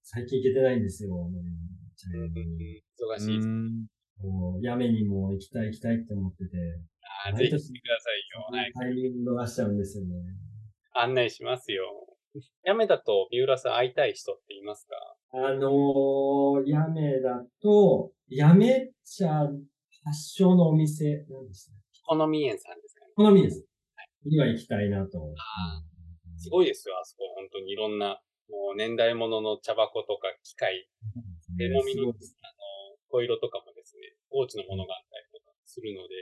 [0.03, 1.57] 最近行けてないんですよ、飲みに
[1.95, 3.47] 茶屋に忙しいです。
[3.47, 3.87] ん。
[4.21, 6.57] もう、やめにも行きたい行きたいって思ってて、
[7.25, 8.61] あーぜひ来てくださいよ。
[8.61, 8.73] はい。
[8.73, 10.15] タイミング逃しちゃうんですよね。
[10.95, 11.83] 案内しますよ。
[12.63, 14.95] やめだと、三浦さん会いたい人っていますか？
[15.33, 19.47] あのー、やめだと、やめ茶
[20.03, 23.11] 発祥のお店、なんでしたっけ好み園さんですかね。
[23.15, 23.65] 好みです。
[24.29, 25.33] には行きたいなと。
[26.37, 27.23] すごいですよ、あそこ。
[27.35, 30.87] 本当にいろんな、もう年代物の茶箱とか機械、
[31.57, 32.13] 手もみの、あの、
[33.09, 36.15] 小色とかもですね、高知のものがあったりとかするので、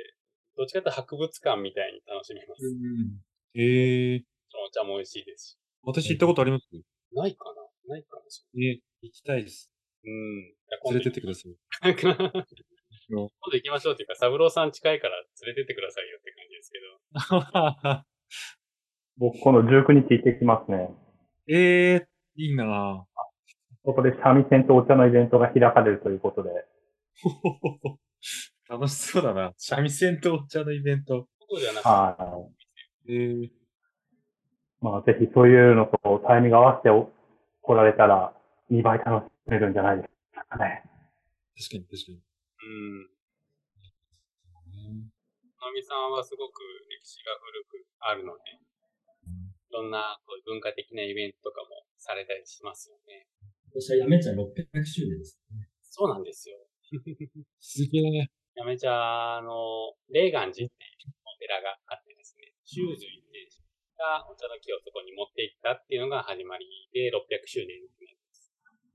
[0.57, 2.65] どっちかというと博物館みたいに楽しめます。
[2.65, 3.21] うん
[3.53, 4.23] ええ
[4.67, 5.57] お茶も美味しいですし。
[5.83, 6.65] 私行ったことあります？
[7.13, 7.45] ないか
[7.87, 7.95] な？
[7.95, 8.77] ないかもしれない。
[8.77, 9.71] え、行きたいです。
[10.05, 10.53] うん。
[10.91, 11.55] 連れてってください。
[13.15, 16.79] 今度行きましょうっていうか、三郎さん近いから連れてってくださいよって感じですけ
[17.89, 18.05] ど。
[19.17, 20.89] 僕、今度19日行ってきますね。
[21.47, 23.11] ええいいなぁ。
[23.83, 26.49] そこで三味線とお茶のイベントが開かれるということで、
[28.69, 29.53] 楽しそうだな。
[29.57, 31.27] 三味線とお茶のイベント。
[31.39, 32.47] ことではなくて、は
[33.09, 33.51] ええい。
[34.79, 37.11] まあ、ぜひそういうのとタイミング合わせてお
[37.61, 38.33] 来られたら、
[38.71, 40.09] 2倍楽しめるんじゃないです
[40.49, 40.83] かね。
[41.57, 42.30] 確かに確かに。
[42.61, 43.09] うん。
[45.61, 48.57] のみさんはすごく歴史が古くあるので、
[49.69, 53.29] いろんなこういう文化的なイベントとかもされたりしますよね？
[53.69, 54.41] 私はやめちゃ600
[54.83, 55.69] 周年ですね。
[55.81, 56.57] そうなんですよ。
[57.59, 58.27] すげえ。
[58.55, 60.69] やめちゃ、あの、霊岩寺っていう
[61.23, 63.31] お寺があってですね、修水って
[64.01, 68.20] がお茶の木をそこに持っていったっていうのが始まりで600周年になります。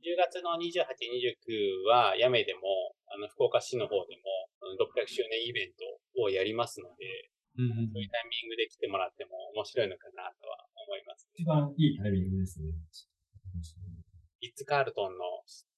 [0.04, 2.60] 10月の28、29は、やめでも、
[3.08, 4.22] あの、福岡市の方でも、
[4.62, 12.72] うん600周年イベントをやりますので、うんうんそういうタイミングで来てもらっても面白いのかなとは思います、一番いいタイミングですね。
[14.40, 15.24] リッツ・カールトンの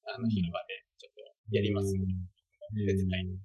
[0.08, 2.12] あの広場でちょっとやりますので、
[2.86, 3.38] 手伝いに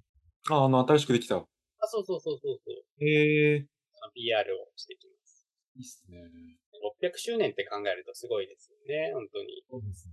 [0.50, 1.36] あ、あの、新しくできた。
[1.36, 1.46] あ、
[1.86, 3.04] そうそうそうそうそう。
[3.04, 3.66] へえ。
[3.92, 5.48] その PR をしてきます。
[5.76, 6.18] いいっすね。
[6.84, 9.64] 600周年って考えるとすごいですよね、本当に。
[9.64, 10.12] そうですね。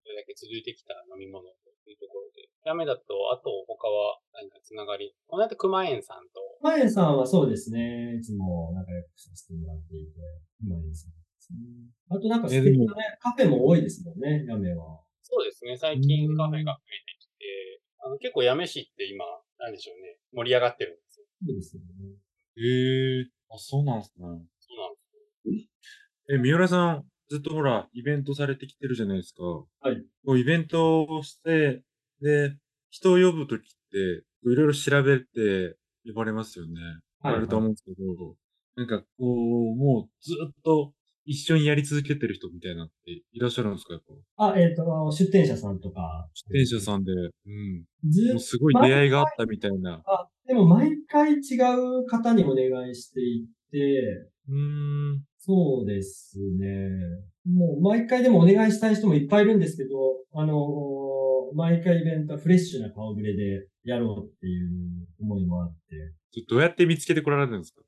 [0.00, 2.48] それだけ続いてきた飲み物というところで。
[2.64, 5.14] ダメだと、あと他は何かつながり？
[5.28, 8.16] この間熊園さんと、マエさんはそうですね。
[8.16, 10.20] いつも仲良くさせてもらっていて、
[10.60, 11.88] マエさんですね。
[12.08, 15.00] あとなんか素敵なね、カフェも多いですもんね、やめは。
[15.22, 19.24] そうですね、最近カフェが増えてきて、あの結構八女市って今、
[19.58, 21.26] なんでしょうね、盛り上がってるんですよ。
[21.46, 21.88] そうですよね。
[22.56, 23.30] へえ。
[23.48, 24.26] あ、そうなんすね。
[26.28, 29.42] え、三浦さん、ずっとほら、イベントされてきてるじゃないですか。
[29.44, 30.04] はい。
[30.24, 31.82] こうイベントをして、
[32.20, 32.56] で、
[32.90, 35.76] 人を呼ぶときって、いろいろ調べて
[36.06, 36.72] 呼ばれますよね。
[37.22, 38.36] はいあると思うんですけど、
[38.76, 40.94] なんかこう、もうずっと
[41.26, 44.02] 一緒にやり続けてる人みたいなっていらっしゃるんですか、やっ
[44.36, 44.52] ぱ？
[44.52, 46.28] あ、えっ、と、出店者さんとか。
[46.32, 47.84] 出店者さんで、うん。
[48.10, 50.02] ずもうすごい出会いがあったみたいな。
[50.06, 51.56] あ、でも毎回違
[52.02, 55.24] う方にお願いしていて、うーん。
[55.42, 56.90] そうですね。
[57.50, 59.90] もう毎回でもお願いしたい人もいっぱいいるんですけど、
[60.34, 61.10] あのー
[61.52, 64.70] 毎回イベントはフレッシュな顔ぶれでやろうっていう
[65.20, 67.82] 思いもあって、どうやって見つけてこられるんですか？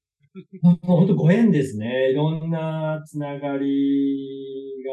[0.82, 2.10] 本当ご縁ですね。
[2.10, 4.92] いろんなつながりが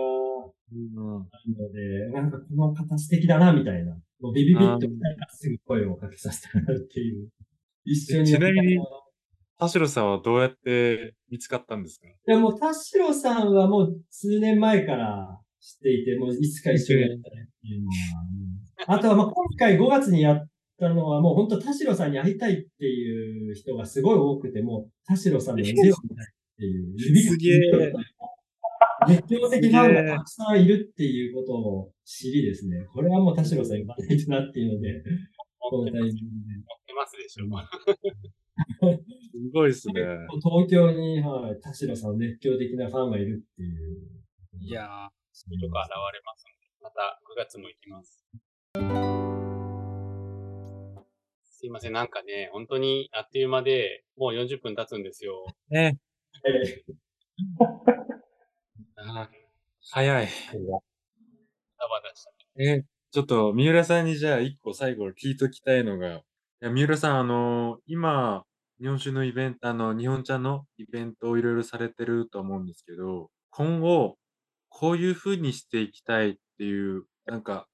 [0.71, 1.21] うん。
[1.21, 3.93] あるので、なんかこの方素敵だな、みたいな。
[4.21, 7.29] もうビビビッと来たらすぐ声をかけさせてもらうっていう。
[7.85, 8.27] 一緒に。
[8.27, 8.77] ちなみに
[9.59, 12.07] 田代さんはどうやって見つかったんですか？
[12.25, 17.93] でも、田代さんはもう数年前から知っていて、もういつか一緒にやりたいっていうのは。
[18.33, 26.97] うんあとは、まあ、今回5月にやったのは、もう本当田代さんに会いたいっていう人がすごい多くて、もう田代さんの腕を見たいっていう。
[27.21, 27.93] すげえ。
[29.09, 32.85] 熱狂的ファンがたくさんいるっていうことを知りですね。
[32.93, 35.03] これはもう田代さん言わないとなっていうので、
[35.59, 36.15] このタイミングで。
[36.55, 37.45] 持ってますでしょ。
[38.81, 39.93] すごいですね。
[40.43, 43.97] 東京に、はい、田代さんの熱狂的なファンがいるっていう。
[44.61, 44.87] いやー、
[45.31, 48.25] そういうとこ現れますので、また9月も行きます。
[51.43, 55.45] すいません、なんかね、本当にあっという間で、もう40分経つんですよ。
[55.69, 55.97] ね。
[56.45, 56.83] え
[58.95, 59.39] あー
[59.91, 60.27] 早い。
[60.27, 60.31] ダ
[61.87, 62.31] バダした。
[62.61, 66.23] え、ちょっと、三浦さんにじゃあ一個最後聞いときたいのが、い
[66.61, 68.45] や、三浦さん、あの今、
[68.79, 74.17] 日本酒のイベント、あの、日本茶のイベントをいろいろされてると思うんですけど、今後、
[74.69, 77.67] こういう風にしていきたいっていう、なんか、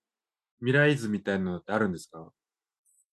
[0.59, 2.31] 未来図みたいなのってあるんですか？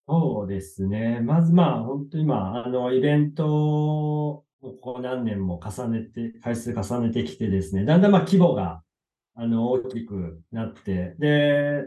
[0.08, 1.20] そうですね。
[1.20, 8.82] まずまあ、本当にまあ、の、イベントをここ何年も重ねて、回数重ねてきてですね、だんだんまあ規模が、
[9.34, 11.84] あの、大きくなって、で、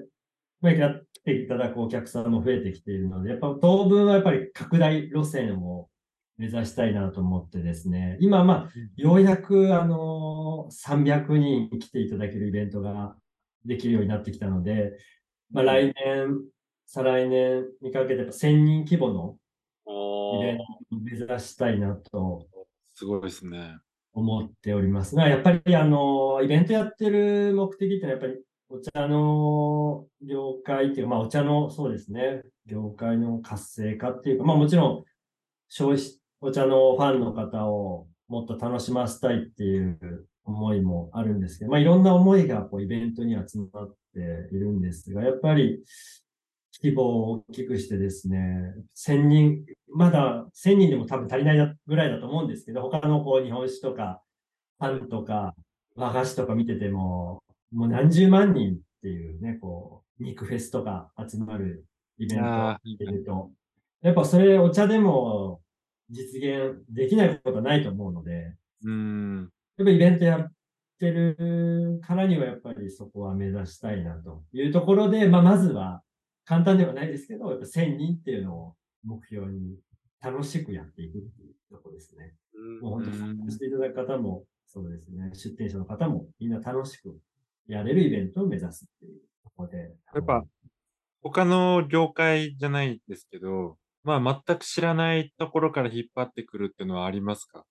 [0.61, 5.89] まあ、やっていただくお客さんも増えてきているので、やっぱ当分はやっぱり拡大路線を
[6.37, 13.15] 目指したいなと思ってですね、今まあ、ようやくあの、300人来ていただけるイベントが
[13.65, 14.97] できるようになってきたので、
[15.51, 16.41] まあ来年、
[16.85, 19.37] 再来年にかけてやっぱ1000人規模の
[20.39, 20.63] イベント
[20.95, 22.47] を目指したいなと
[22.95, 23.77] すごいですね。
[24.13, 25.15] 思っております。
[25.15, 35.03] が、やっぱりあの、イベントやってる目的ってのはやっぱりお茶の業界っていうか、まあお茶のそうですね、業界の活性化っていうか、まあもちろん
[35.67, 44.19] 消費し、お茶のファンの方をもっと楽しませたいっていう思いもあるんですけど、まあいろんな思いがこうイベントに集まって
[44.55, 45.84] いるんですが、やっぱり
[46.84, 54.21] 規模を大きくしてですね、1000人、まだ1000人でも多分足りないぐらいだと思うんですけど、他のこう日本酒とか、
[54.77, 55.55] パンとか、
[55.95, 57.41] 和菓子とか見てても、
[57.73, 61.86] もう何十万人っていうね、こう、肉フェスとか集まる
[62.19, 63.49] イベントを見てると、
[64.03, 65.62] やっぱそれお茶でも
[66.09, 69.49] 実現できないことはないと思うので、うーん。
[69.77, 70.51] やっぱイベントやっ
[70.99, 76.01] てるからにはやっぱりそこは目指したいなというところで、まあまずは
[76.45, 79.77] 簡単ではないですけど、やっぱ1000人っていうのを目標に
[80.21, 82.35] 楽しくやっていくっていうところですね。
[82.53, 87.19] うんもう本当うん参加していただく方も、そうですね、出店者の方もみんな楽しく
[87.67, 89.77] やれるイベントを目指すっていうところで。
[90.13, 90.45] やっぱ
[91.21, 97.65] 他の業界じゃないですけど、まあ全く知らないところから引っ張ってくるっていうのはありますか？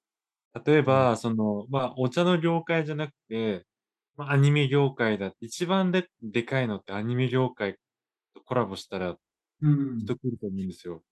[0.67, 3.65] 例えば、その、まあお茶の業界じゃなくて、
[4.17, 7.77] まあアニメ業界だって一番ででかいのってアニメ業界
[8.35, 9.17] とコラボしたら
[9.63, 9.99] うん。
[9.99, 11.03] 人来ると思うんですよ。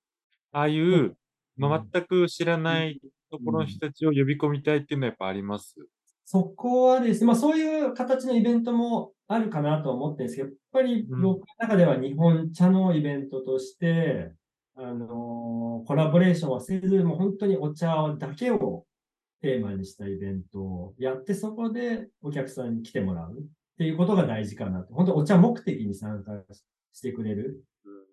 [0.52, 1.16] ああいう、
[1.56, 5.74] まあ全く知らないところの人たちを呼び込みたいっていうのはやっぱあります？
[6.24, 11.22] そこはですね、まあそういう形のイベントもあるかなとは思ってるんですけど、やっぱりうん。
[11.22, 14.32] 僕の中では日本茶のイベントとして、
[14.76, 18.84] あのコラボレーションはせず、もう本当にお茶だけを
[19.40, 23.42] テーマにしたイベントをやって、そこでお客さんに来てもらうっ
[23.78, 24.94] ていうことが大事かなと。
[24.94, 26.32] 本当お茶目的に参加
[26.92, 27.62] してくれる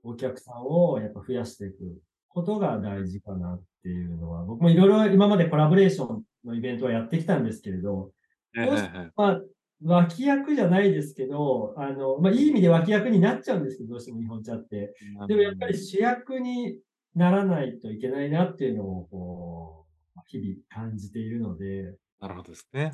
[0.03, 8.11] お客さんをやっぱ増やしていくことが大事かなっていうのは、僕もいろいろ今までコラボレーションのイベントはやってきたんですけれど、
[8.53, 9.41] はいはいはいまあ、
[9.81, 14.93] 脇役じゃないですけど、あの、まあ、いい意味で脇役になっちゃうんですけど、どうしても日本茶って。
[15.27, 16.79] でもやっぱり主役に
[17.15, 19.85] ならないといけないなっていうのを、こ
[20.17, 22.91] う、日々感じているので、なるほどですね。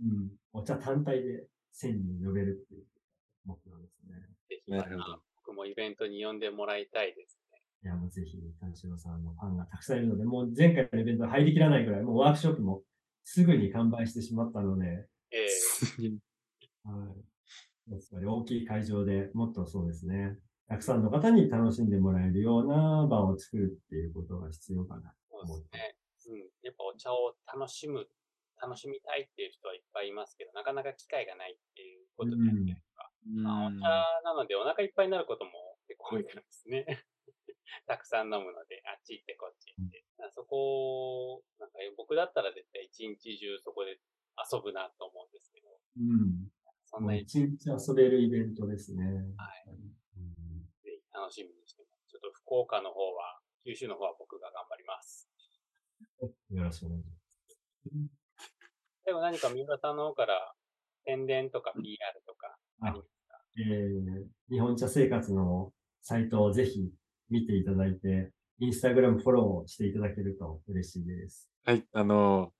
[0.00, 2.84] うん、お茶単体で1000人呼べるっていう
[3.44, 4.14] 目標ですね。
[4.48, 7.60] ぜひなるほど僕もイベントに呼んでもらいたいですね。
[7.84, 12.82] いや、もうぜひ、田代さんのファンがたくさんいるので、もう前回のイベントは入りきらないぐらい、もうワークショップも
[13.24, 15.48] すぐに完売してしまったので、ええ
[16.88, 17.14] は
[17.88, 17.92] い。
[17.92, 20.36] やっぱり大きい会場でもっとそうですね、
[20.68, 25.14] たくさんの方に楽しんでもらえるような場を作るっていうことが必要かな。
[25.30, 25.96] そうですね。
[26.28, 26.38] うん。
[26.62, 28.06] やっぱお茶を楽しむ
[28.60, 33.86] 楽しみたいっていう人はいっぱいいますけど、なかなか機会がないっていうことであったりとか、まあ、お茶
[34.26, 36.84] なのでお腹いっぱいになることも結構多いからですね。
[37.86, 40.04] たくさん飲むので、あっち行ってこっち行って。
[40.34, 44.00] そこを、なんか僕だったら絶対一日中そこで
[44.40, 45.68] 遊ぶなと思うんですけど。
[46.00, 46.48] うん。
[46.90, 49.04] そんな一日遊べるイベントですね。
[49.04, 49.14] はい。
[49.68, 52.08] うん、ぜひ楽しみにしてます。
[52.10, 55.28] ちょっと福岡の方は、九州の方は僕が頑張ります。
[56.50, 57.12] よろしくお願いしま
[57.84, 57.92] す。
[59.04, 60.54] でも何か三浦さんの方から
[61.04, 61.86] 宣伝とか PR
[62.26, 63.38] とかありますか？
[63.58, 66.90] えー、日本茶生活のサイトをぜひ
[67.28, 71.50] 見ていただいて、インスタグラムフォローしていただけると嬉しいです。
[71.64, 72.52] はい、あの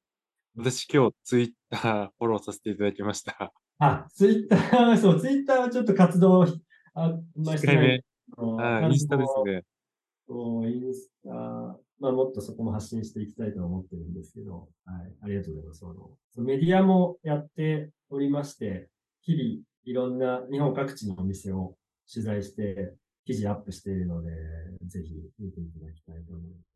[0.56, 3.52] 私今日ツイッターフォローさせていただきました。
[3.78, 6.44] あ、ツイッター、そう、ツイッターはちょっと活動、
[6.94, 8.04] あ、ましてない。
[8.36, 9.62] あ、インスタですね。
[10.26, 11.30] そう、インスタ、
[12.00, 15.80] まあもっとそこも発信していきたいと思ってるんですけど、はい、ありがとうございます。
[15.80, 18.88] そのメディアもやっておりまして、
[19.22, 21.76] 日々いろんな日本各地のお店を
[22.12, 24.30] 取材して、記事アップしているので、
[24.86, 26.68] ぜひ見ていただきたいと思います。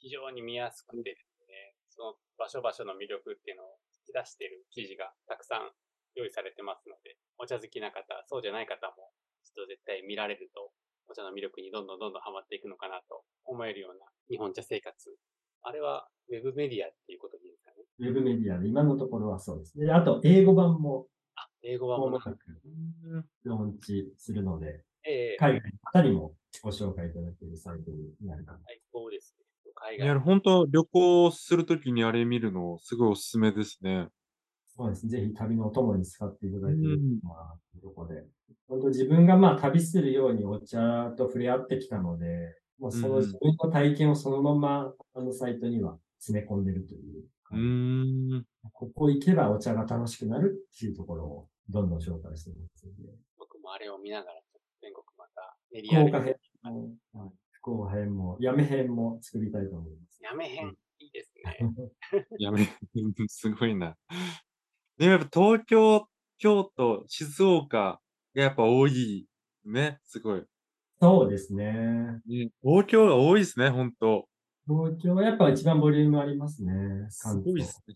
[0.00, 5.70] 非常に見やすくてですね、その場所場所の魅力っていうのを引き出している記事がたくさん
[6.14, 9.10] 用意されてますので、お茶好きな方、そうじゃない方も、
[9.42, 10.70] ちょっと絶対見られると、
[11.08, 14.94] お茶の魅力にどんどんどんどんハマっていくのかなと思えるような日本茶生活。
[15.62, 17.76] あれはウェブメディアっていうことでいいですかね？
[17.98, 19.90] ウェブメディアで、今のところはそうですね。
[19.90, 21.06] あと、英語版も、
[21.36, 22.10] あ、英語版も。
[23.44, 28.58] ローンチするので、えー、海外の方にもご紹介いただけるサイトになるかな。
[28.66, 29.44] 最高ですね。
[29.74, 34.08] 海外いや、本当旅行するときにあれ見るの、すごいおすすめですね。
[34.80, 35.10] そうですね。
[35.10, 38.24] ぜひ旅のお供に使っていただけるのは、とこで。
[38.66, 47.24] 本当自分がまあ旅するようにお茶と触れ合ってきたので、もうその自分の体験をそのままあのサイトには詰め込んでるという。
[47.52, 48.44] うん。
[48.72, 53.12] ここ行けばお茶が楽しくなるっていうところをどんどん紹介してますので。
[53.38, 54.40] 僕もあれを見ながら
[54.80, 56.34] 全国また練り歩い
[57.50, 60.22] 福岡編も、やめ編も作りたいと思います。
[60.22, 61.58] やめ編、いいですね。
[62.38, 63.98] やめ編、すごいな。
[65.00, 68.02] でもやっぱ東京、京都、静岡
[68.34, 69.26] がやっぱ多い
[69.64, 70.44] ね、すごい。
[71.00, 72.20] そうですね。
[72.62, 74.28] 東京が多いですね、本当
[74.68, 76.72] 東京はやっぱ一番ボリュームありますね。
[77.08, 77.94] すごいですね。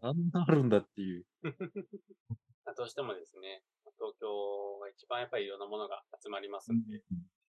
[0.00, 1.26] あんなあるんだっていう。
[2.74, 3.62] どうしてもですね、
[3.98, 7.02] 東京が一番やっぱりいろんなものが集まりますんで、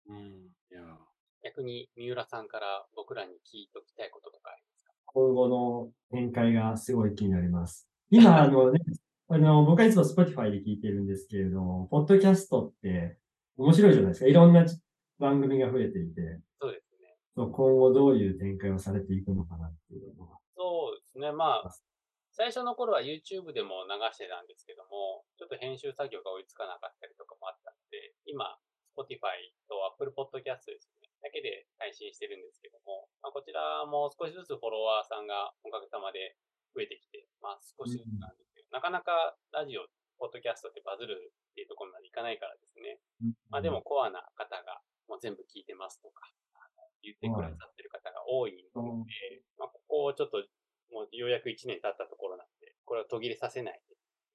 [0.07, 0.81] うん、いや
[1.45, 4.91] 逆に三浦さんから僕らに聞いておきたいこととかありますか？
[5.05, 7.89] 今後の展開がすごい気になります。
[8.09, 8.79] 今、あのね、
[9.29, 13.17] あの、僕はいつも Spotify で聞いてるんですけれども、ポッドキャストって
[13.57, 14.27] 面白いじゃないですか。
[14.27, 14.65] いろんな
[15.19, 16.39] 番組が増えていて。
[16.61, 17.17] そうですね。
[17.35, 20.39] 今後どういう展開をされていくのかなっていうのは。
[20.55, 21.31] そうですね。
[21.33, 21.75] まあ、
[22.31, 28.55] 最初の頃は YouTube でも流してたんですけども、ちょっと編集作業が追いつかなかったりとかもあったので、今、
[28.95, 36.37] Spotify と Apple Podcast ですね、だけで配信してるんですけども、まあ、こちらも少しずつフォロワーさんがおかげさまで
[36.75, 39.85] 増えてきて、まあ少しずつなんですけど、うん、なかなかラジオ、
[40.17, 42.99] ポッドキャストってバズるっていうところまでいかないからですね。
[43.21, 46.27] うん、まあでもコアな方がもう全部聞いてますとか、
[47.03, 50.43] 言ってくださってる方が多いので、まあここをちょっと
[50.91, 53.81] もうようやく1年経ったところなんで、これを途切れさせない。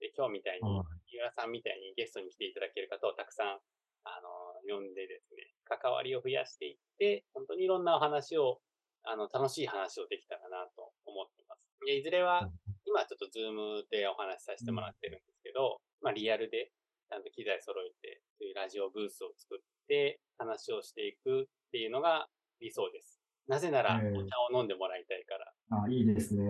[0.00, 0.68] で、で今日みたいに、
[1.12, 3.60] 井浦さんみたいにゲストに来ていただける方をたくさん、
[4.04, 4.28] あの、
[4.66, 8.60] 呼んでですね、関わりを増やしていって、本当にいろんなお話を、
[9.04, 11.70] あの、楽しい話をできたらなと思ってます。
[11.92, 12.48] でいずれは、
[12.86, 16.72] 今ちょっとズームでお話しさせてもらってるんですけど、まあリアルで、
[17.10, 22.28] ちゃんと機材揃えて、そういうラジオブースを作って、話をしていくっていうのが
[22.60, 23.20] 理想です。
[23.46, 25.84] なぜなら、お茶を飲んでもらいたいから。
[25.84, 26.42] あ、いいですね。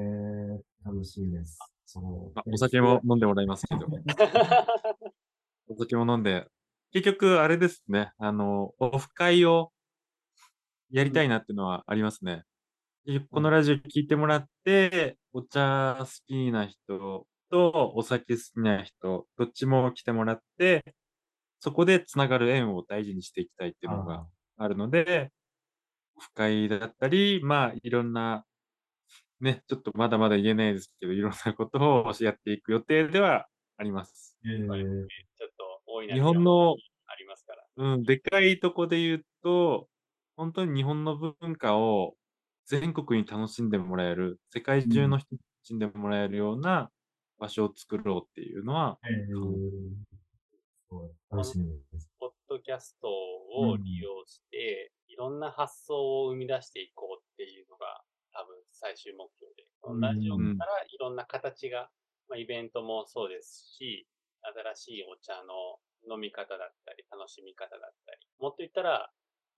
[0.84, 1.59] 楽しみです。
[1.86, 3.86] そうお酒も飲んでもらいますけど。
[5.66, 6.47] お酒も飲んで、
[6.93, 8.12] 結局、あれですね。
[8.18, 9.72] あの、オフ会を
[10.90, 12.45] やりたいなっていうのはありますね。
[13.30, 15.22] このラジオ聞いてもらって、お
[15.53, 20.94] 茶好きな人とお酒好きな人、どっちも来てもらって、
[21.61, 24.26] そこでつながる縁を大事にしていきたいっていうのが
[24.57, 25.30] あるので、
[26.16, 28.44] オフ会だったり、まあ、いろんな、
[29.40, 33.46] ね、ちょっとまだまだ言えないですけど、いろんなことをやっていく予定では
[33.76, 34.38] あります。
[34.46, 36.76] えー、ちょっと多いな日本の、
[37.07, 37.64] ありますから。
[37.76, 39.88] うん、でかいとこで言うと、
[40.36, 42.14] 本当に日本の文化を
[42.66, 46.90] 全国に楽しんでもらえる、世界中の人に楽しんでもらえるような
[47.38, 49.42] 場所を作ろうっていうのは、えー、
[51.30, 52.08] 楽しみです。
[52.20, 58.02] ポッドキャストを利用して、いろんな発想を生み出していこうっていうのが、
[58.32, 59.66] 多分最終目標で。
[59.80, 60.48] このラジオから
[60.88, 61.90] いろんな形が、
[62.28, 64.06] まあ、イベントもそうですし、
[64.74, 69.10] 新しいお茶の飲み方だったり、楽しみ方だったり、もっと言ったら、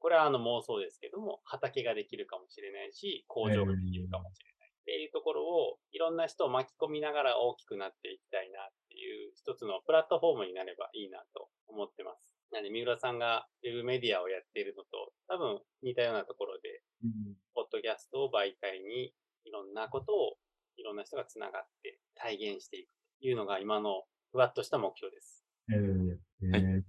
[0.05, 4.69] これはあの妄想ですけども、畑ができるかもしれないし、工場ができるかもしれない。
[4.69, 12.21] っていうところを、いろんな人を巻き込みながら大きくなっていきたいなっていう一つのプラットフォームになればいいなと思ってます。
[12.53, 19.09] なんで、三浦さんがウェブメディアをやっているのと、多分似たようなところで、うん、ポッドキャストを媒介に
[19.49, 20.37] いろんなことを
[20.77, 22.93] いろんな人がつながって体現していく
[23.23, 25.47] というのが今のふわっとした目標です。
[25.73, 26.85] えー、えー、はい、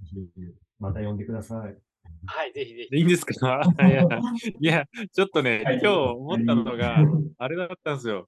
[0.79, 1.84] また呼んでください。
[2.27, 2.97] はい、ぜひぜひ。
[2.97, 3.61] いいんですか？
[3.79, 4.03] いや、
[4.59, 6.97] いや、ちょっとね、今日思ったのが、
[7.37, 8.27] あれだったんですよ。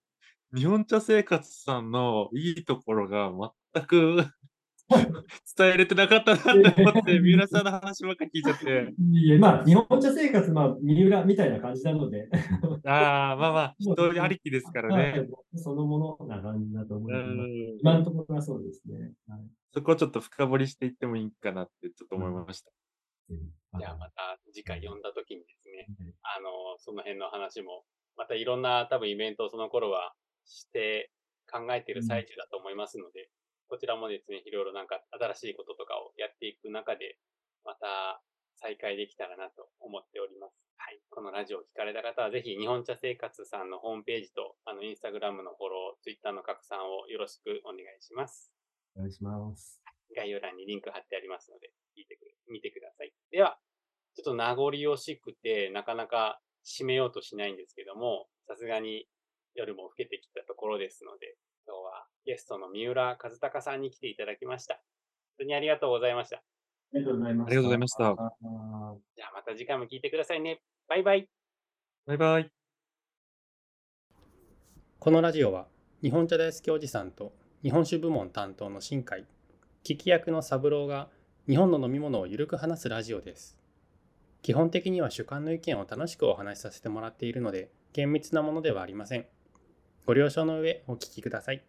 [0.56, 3.32] 日本茶生活さんのいいところが
[3.74, 4.26] 全く
[5.58, 8.94] 伝えれてなかったなって思って、三浦さんの話ばっか聞いちゃって。
[9.12, 12.30] いや、まあ、日本茶生活、まあ、三浦みたいな感じなので。
[12.86, 15.28] ああ、まあまあ、人ありきですからね。
[15.56, 17.50] そのものな感じだと思います。
[17.82, 19.12] 今のところはそうですね。
[19.28, 19.40] はい、
[19.74, 22.72] そこをちょっと深掘りしていってもいいかなってちょっと思いました。
[23.30, 25.88] じゃあまた次回読んだ時にですね、
[26.24, 27.84] あの、その辺の話も、
[28.16, 30.14] またいろんな多分イベントをその頃は
[30.46, 31.12] して
[31.52, 33.30] 考えている最中だと思いますので、
[33.68, 37.18] こちらもですね、いろいろなんか新しいこととかをやっていく中で、
[37.66, 38.22] また
[38.56, 40.56] 再開できたらなと思っております。
[40.78, 41.00] はい。
[41.10, 48.52] このラジオを聞かれた方は、ぜひ日本茶生活さんのホームページと、あの、インスタグラムのフォロー、ツイッターの拡散をよろしくお願いします。
[48.96, 49.87] お願いします。
[50.16, 53.14] 概要欄にリンク貼ってありますので、聞いてく見てください。
[53.32, 53.58] では、
[54.16, 59.08] ちょっと名残惜しくて、なかなか締めようとしないんですけども、さすがに
[59.56, 61.36] 夜も更けてきたところですので、
[61.66, 64.76] 今日はゲストの三浦和孝さんに来ていただきました。
[64.76, 64.82] 本
[65.40, 66.38] 当にありがとうございました。
[66.38, 66.42] あ
[66.94, 67.48] りがとうございました。
[67.48, 68.04] ありがとうございました。
[69.16, 70.62] じゃあまた次回も聞いてくださいね。
[70.88, 71.30] バイバイ。
[72.06, 72.52] バイバイ。
[75.00, 75.68] このラジオは
[76.02, 79.26] 日本茶大好きおじさんと日本酒部門担当の新海、
[79.88, 81.08] 聞き役の三郎が
[81.48, 83.58] 日本の飲み物をゆるく話すラジオです。
[84.42, 89.26] 基本的には主観の意見を楽しくお話しさせてもらっているので、厳密なものではありません。
[90.06, 91.64] ご了承の上お聞きください。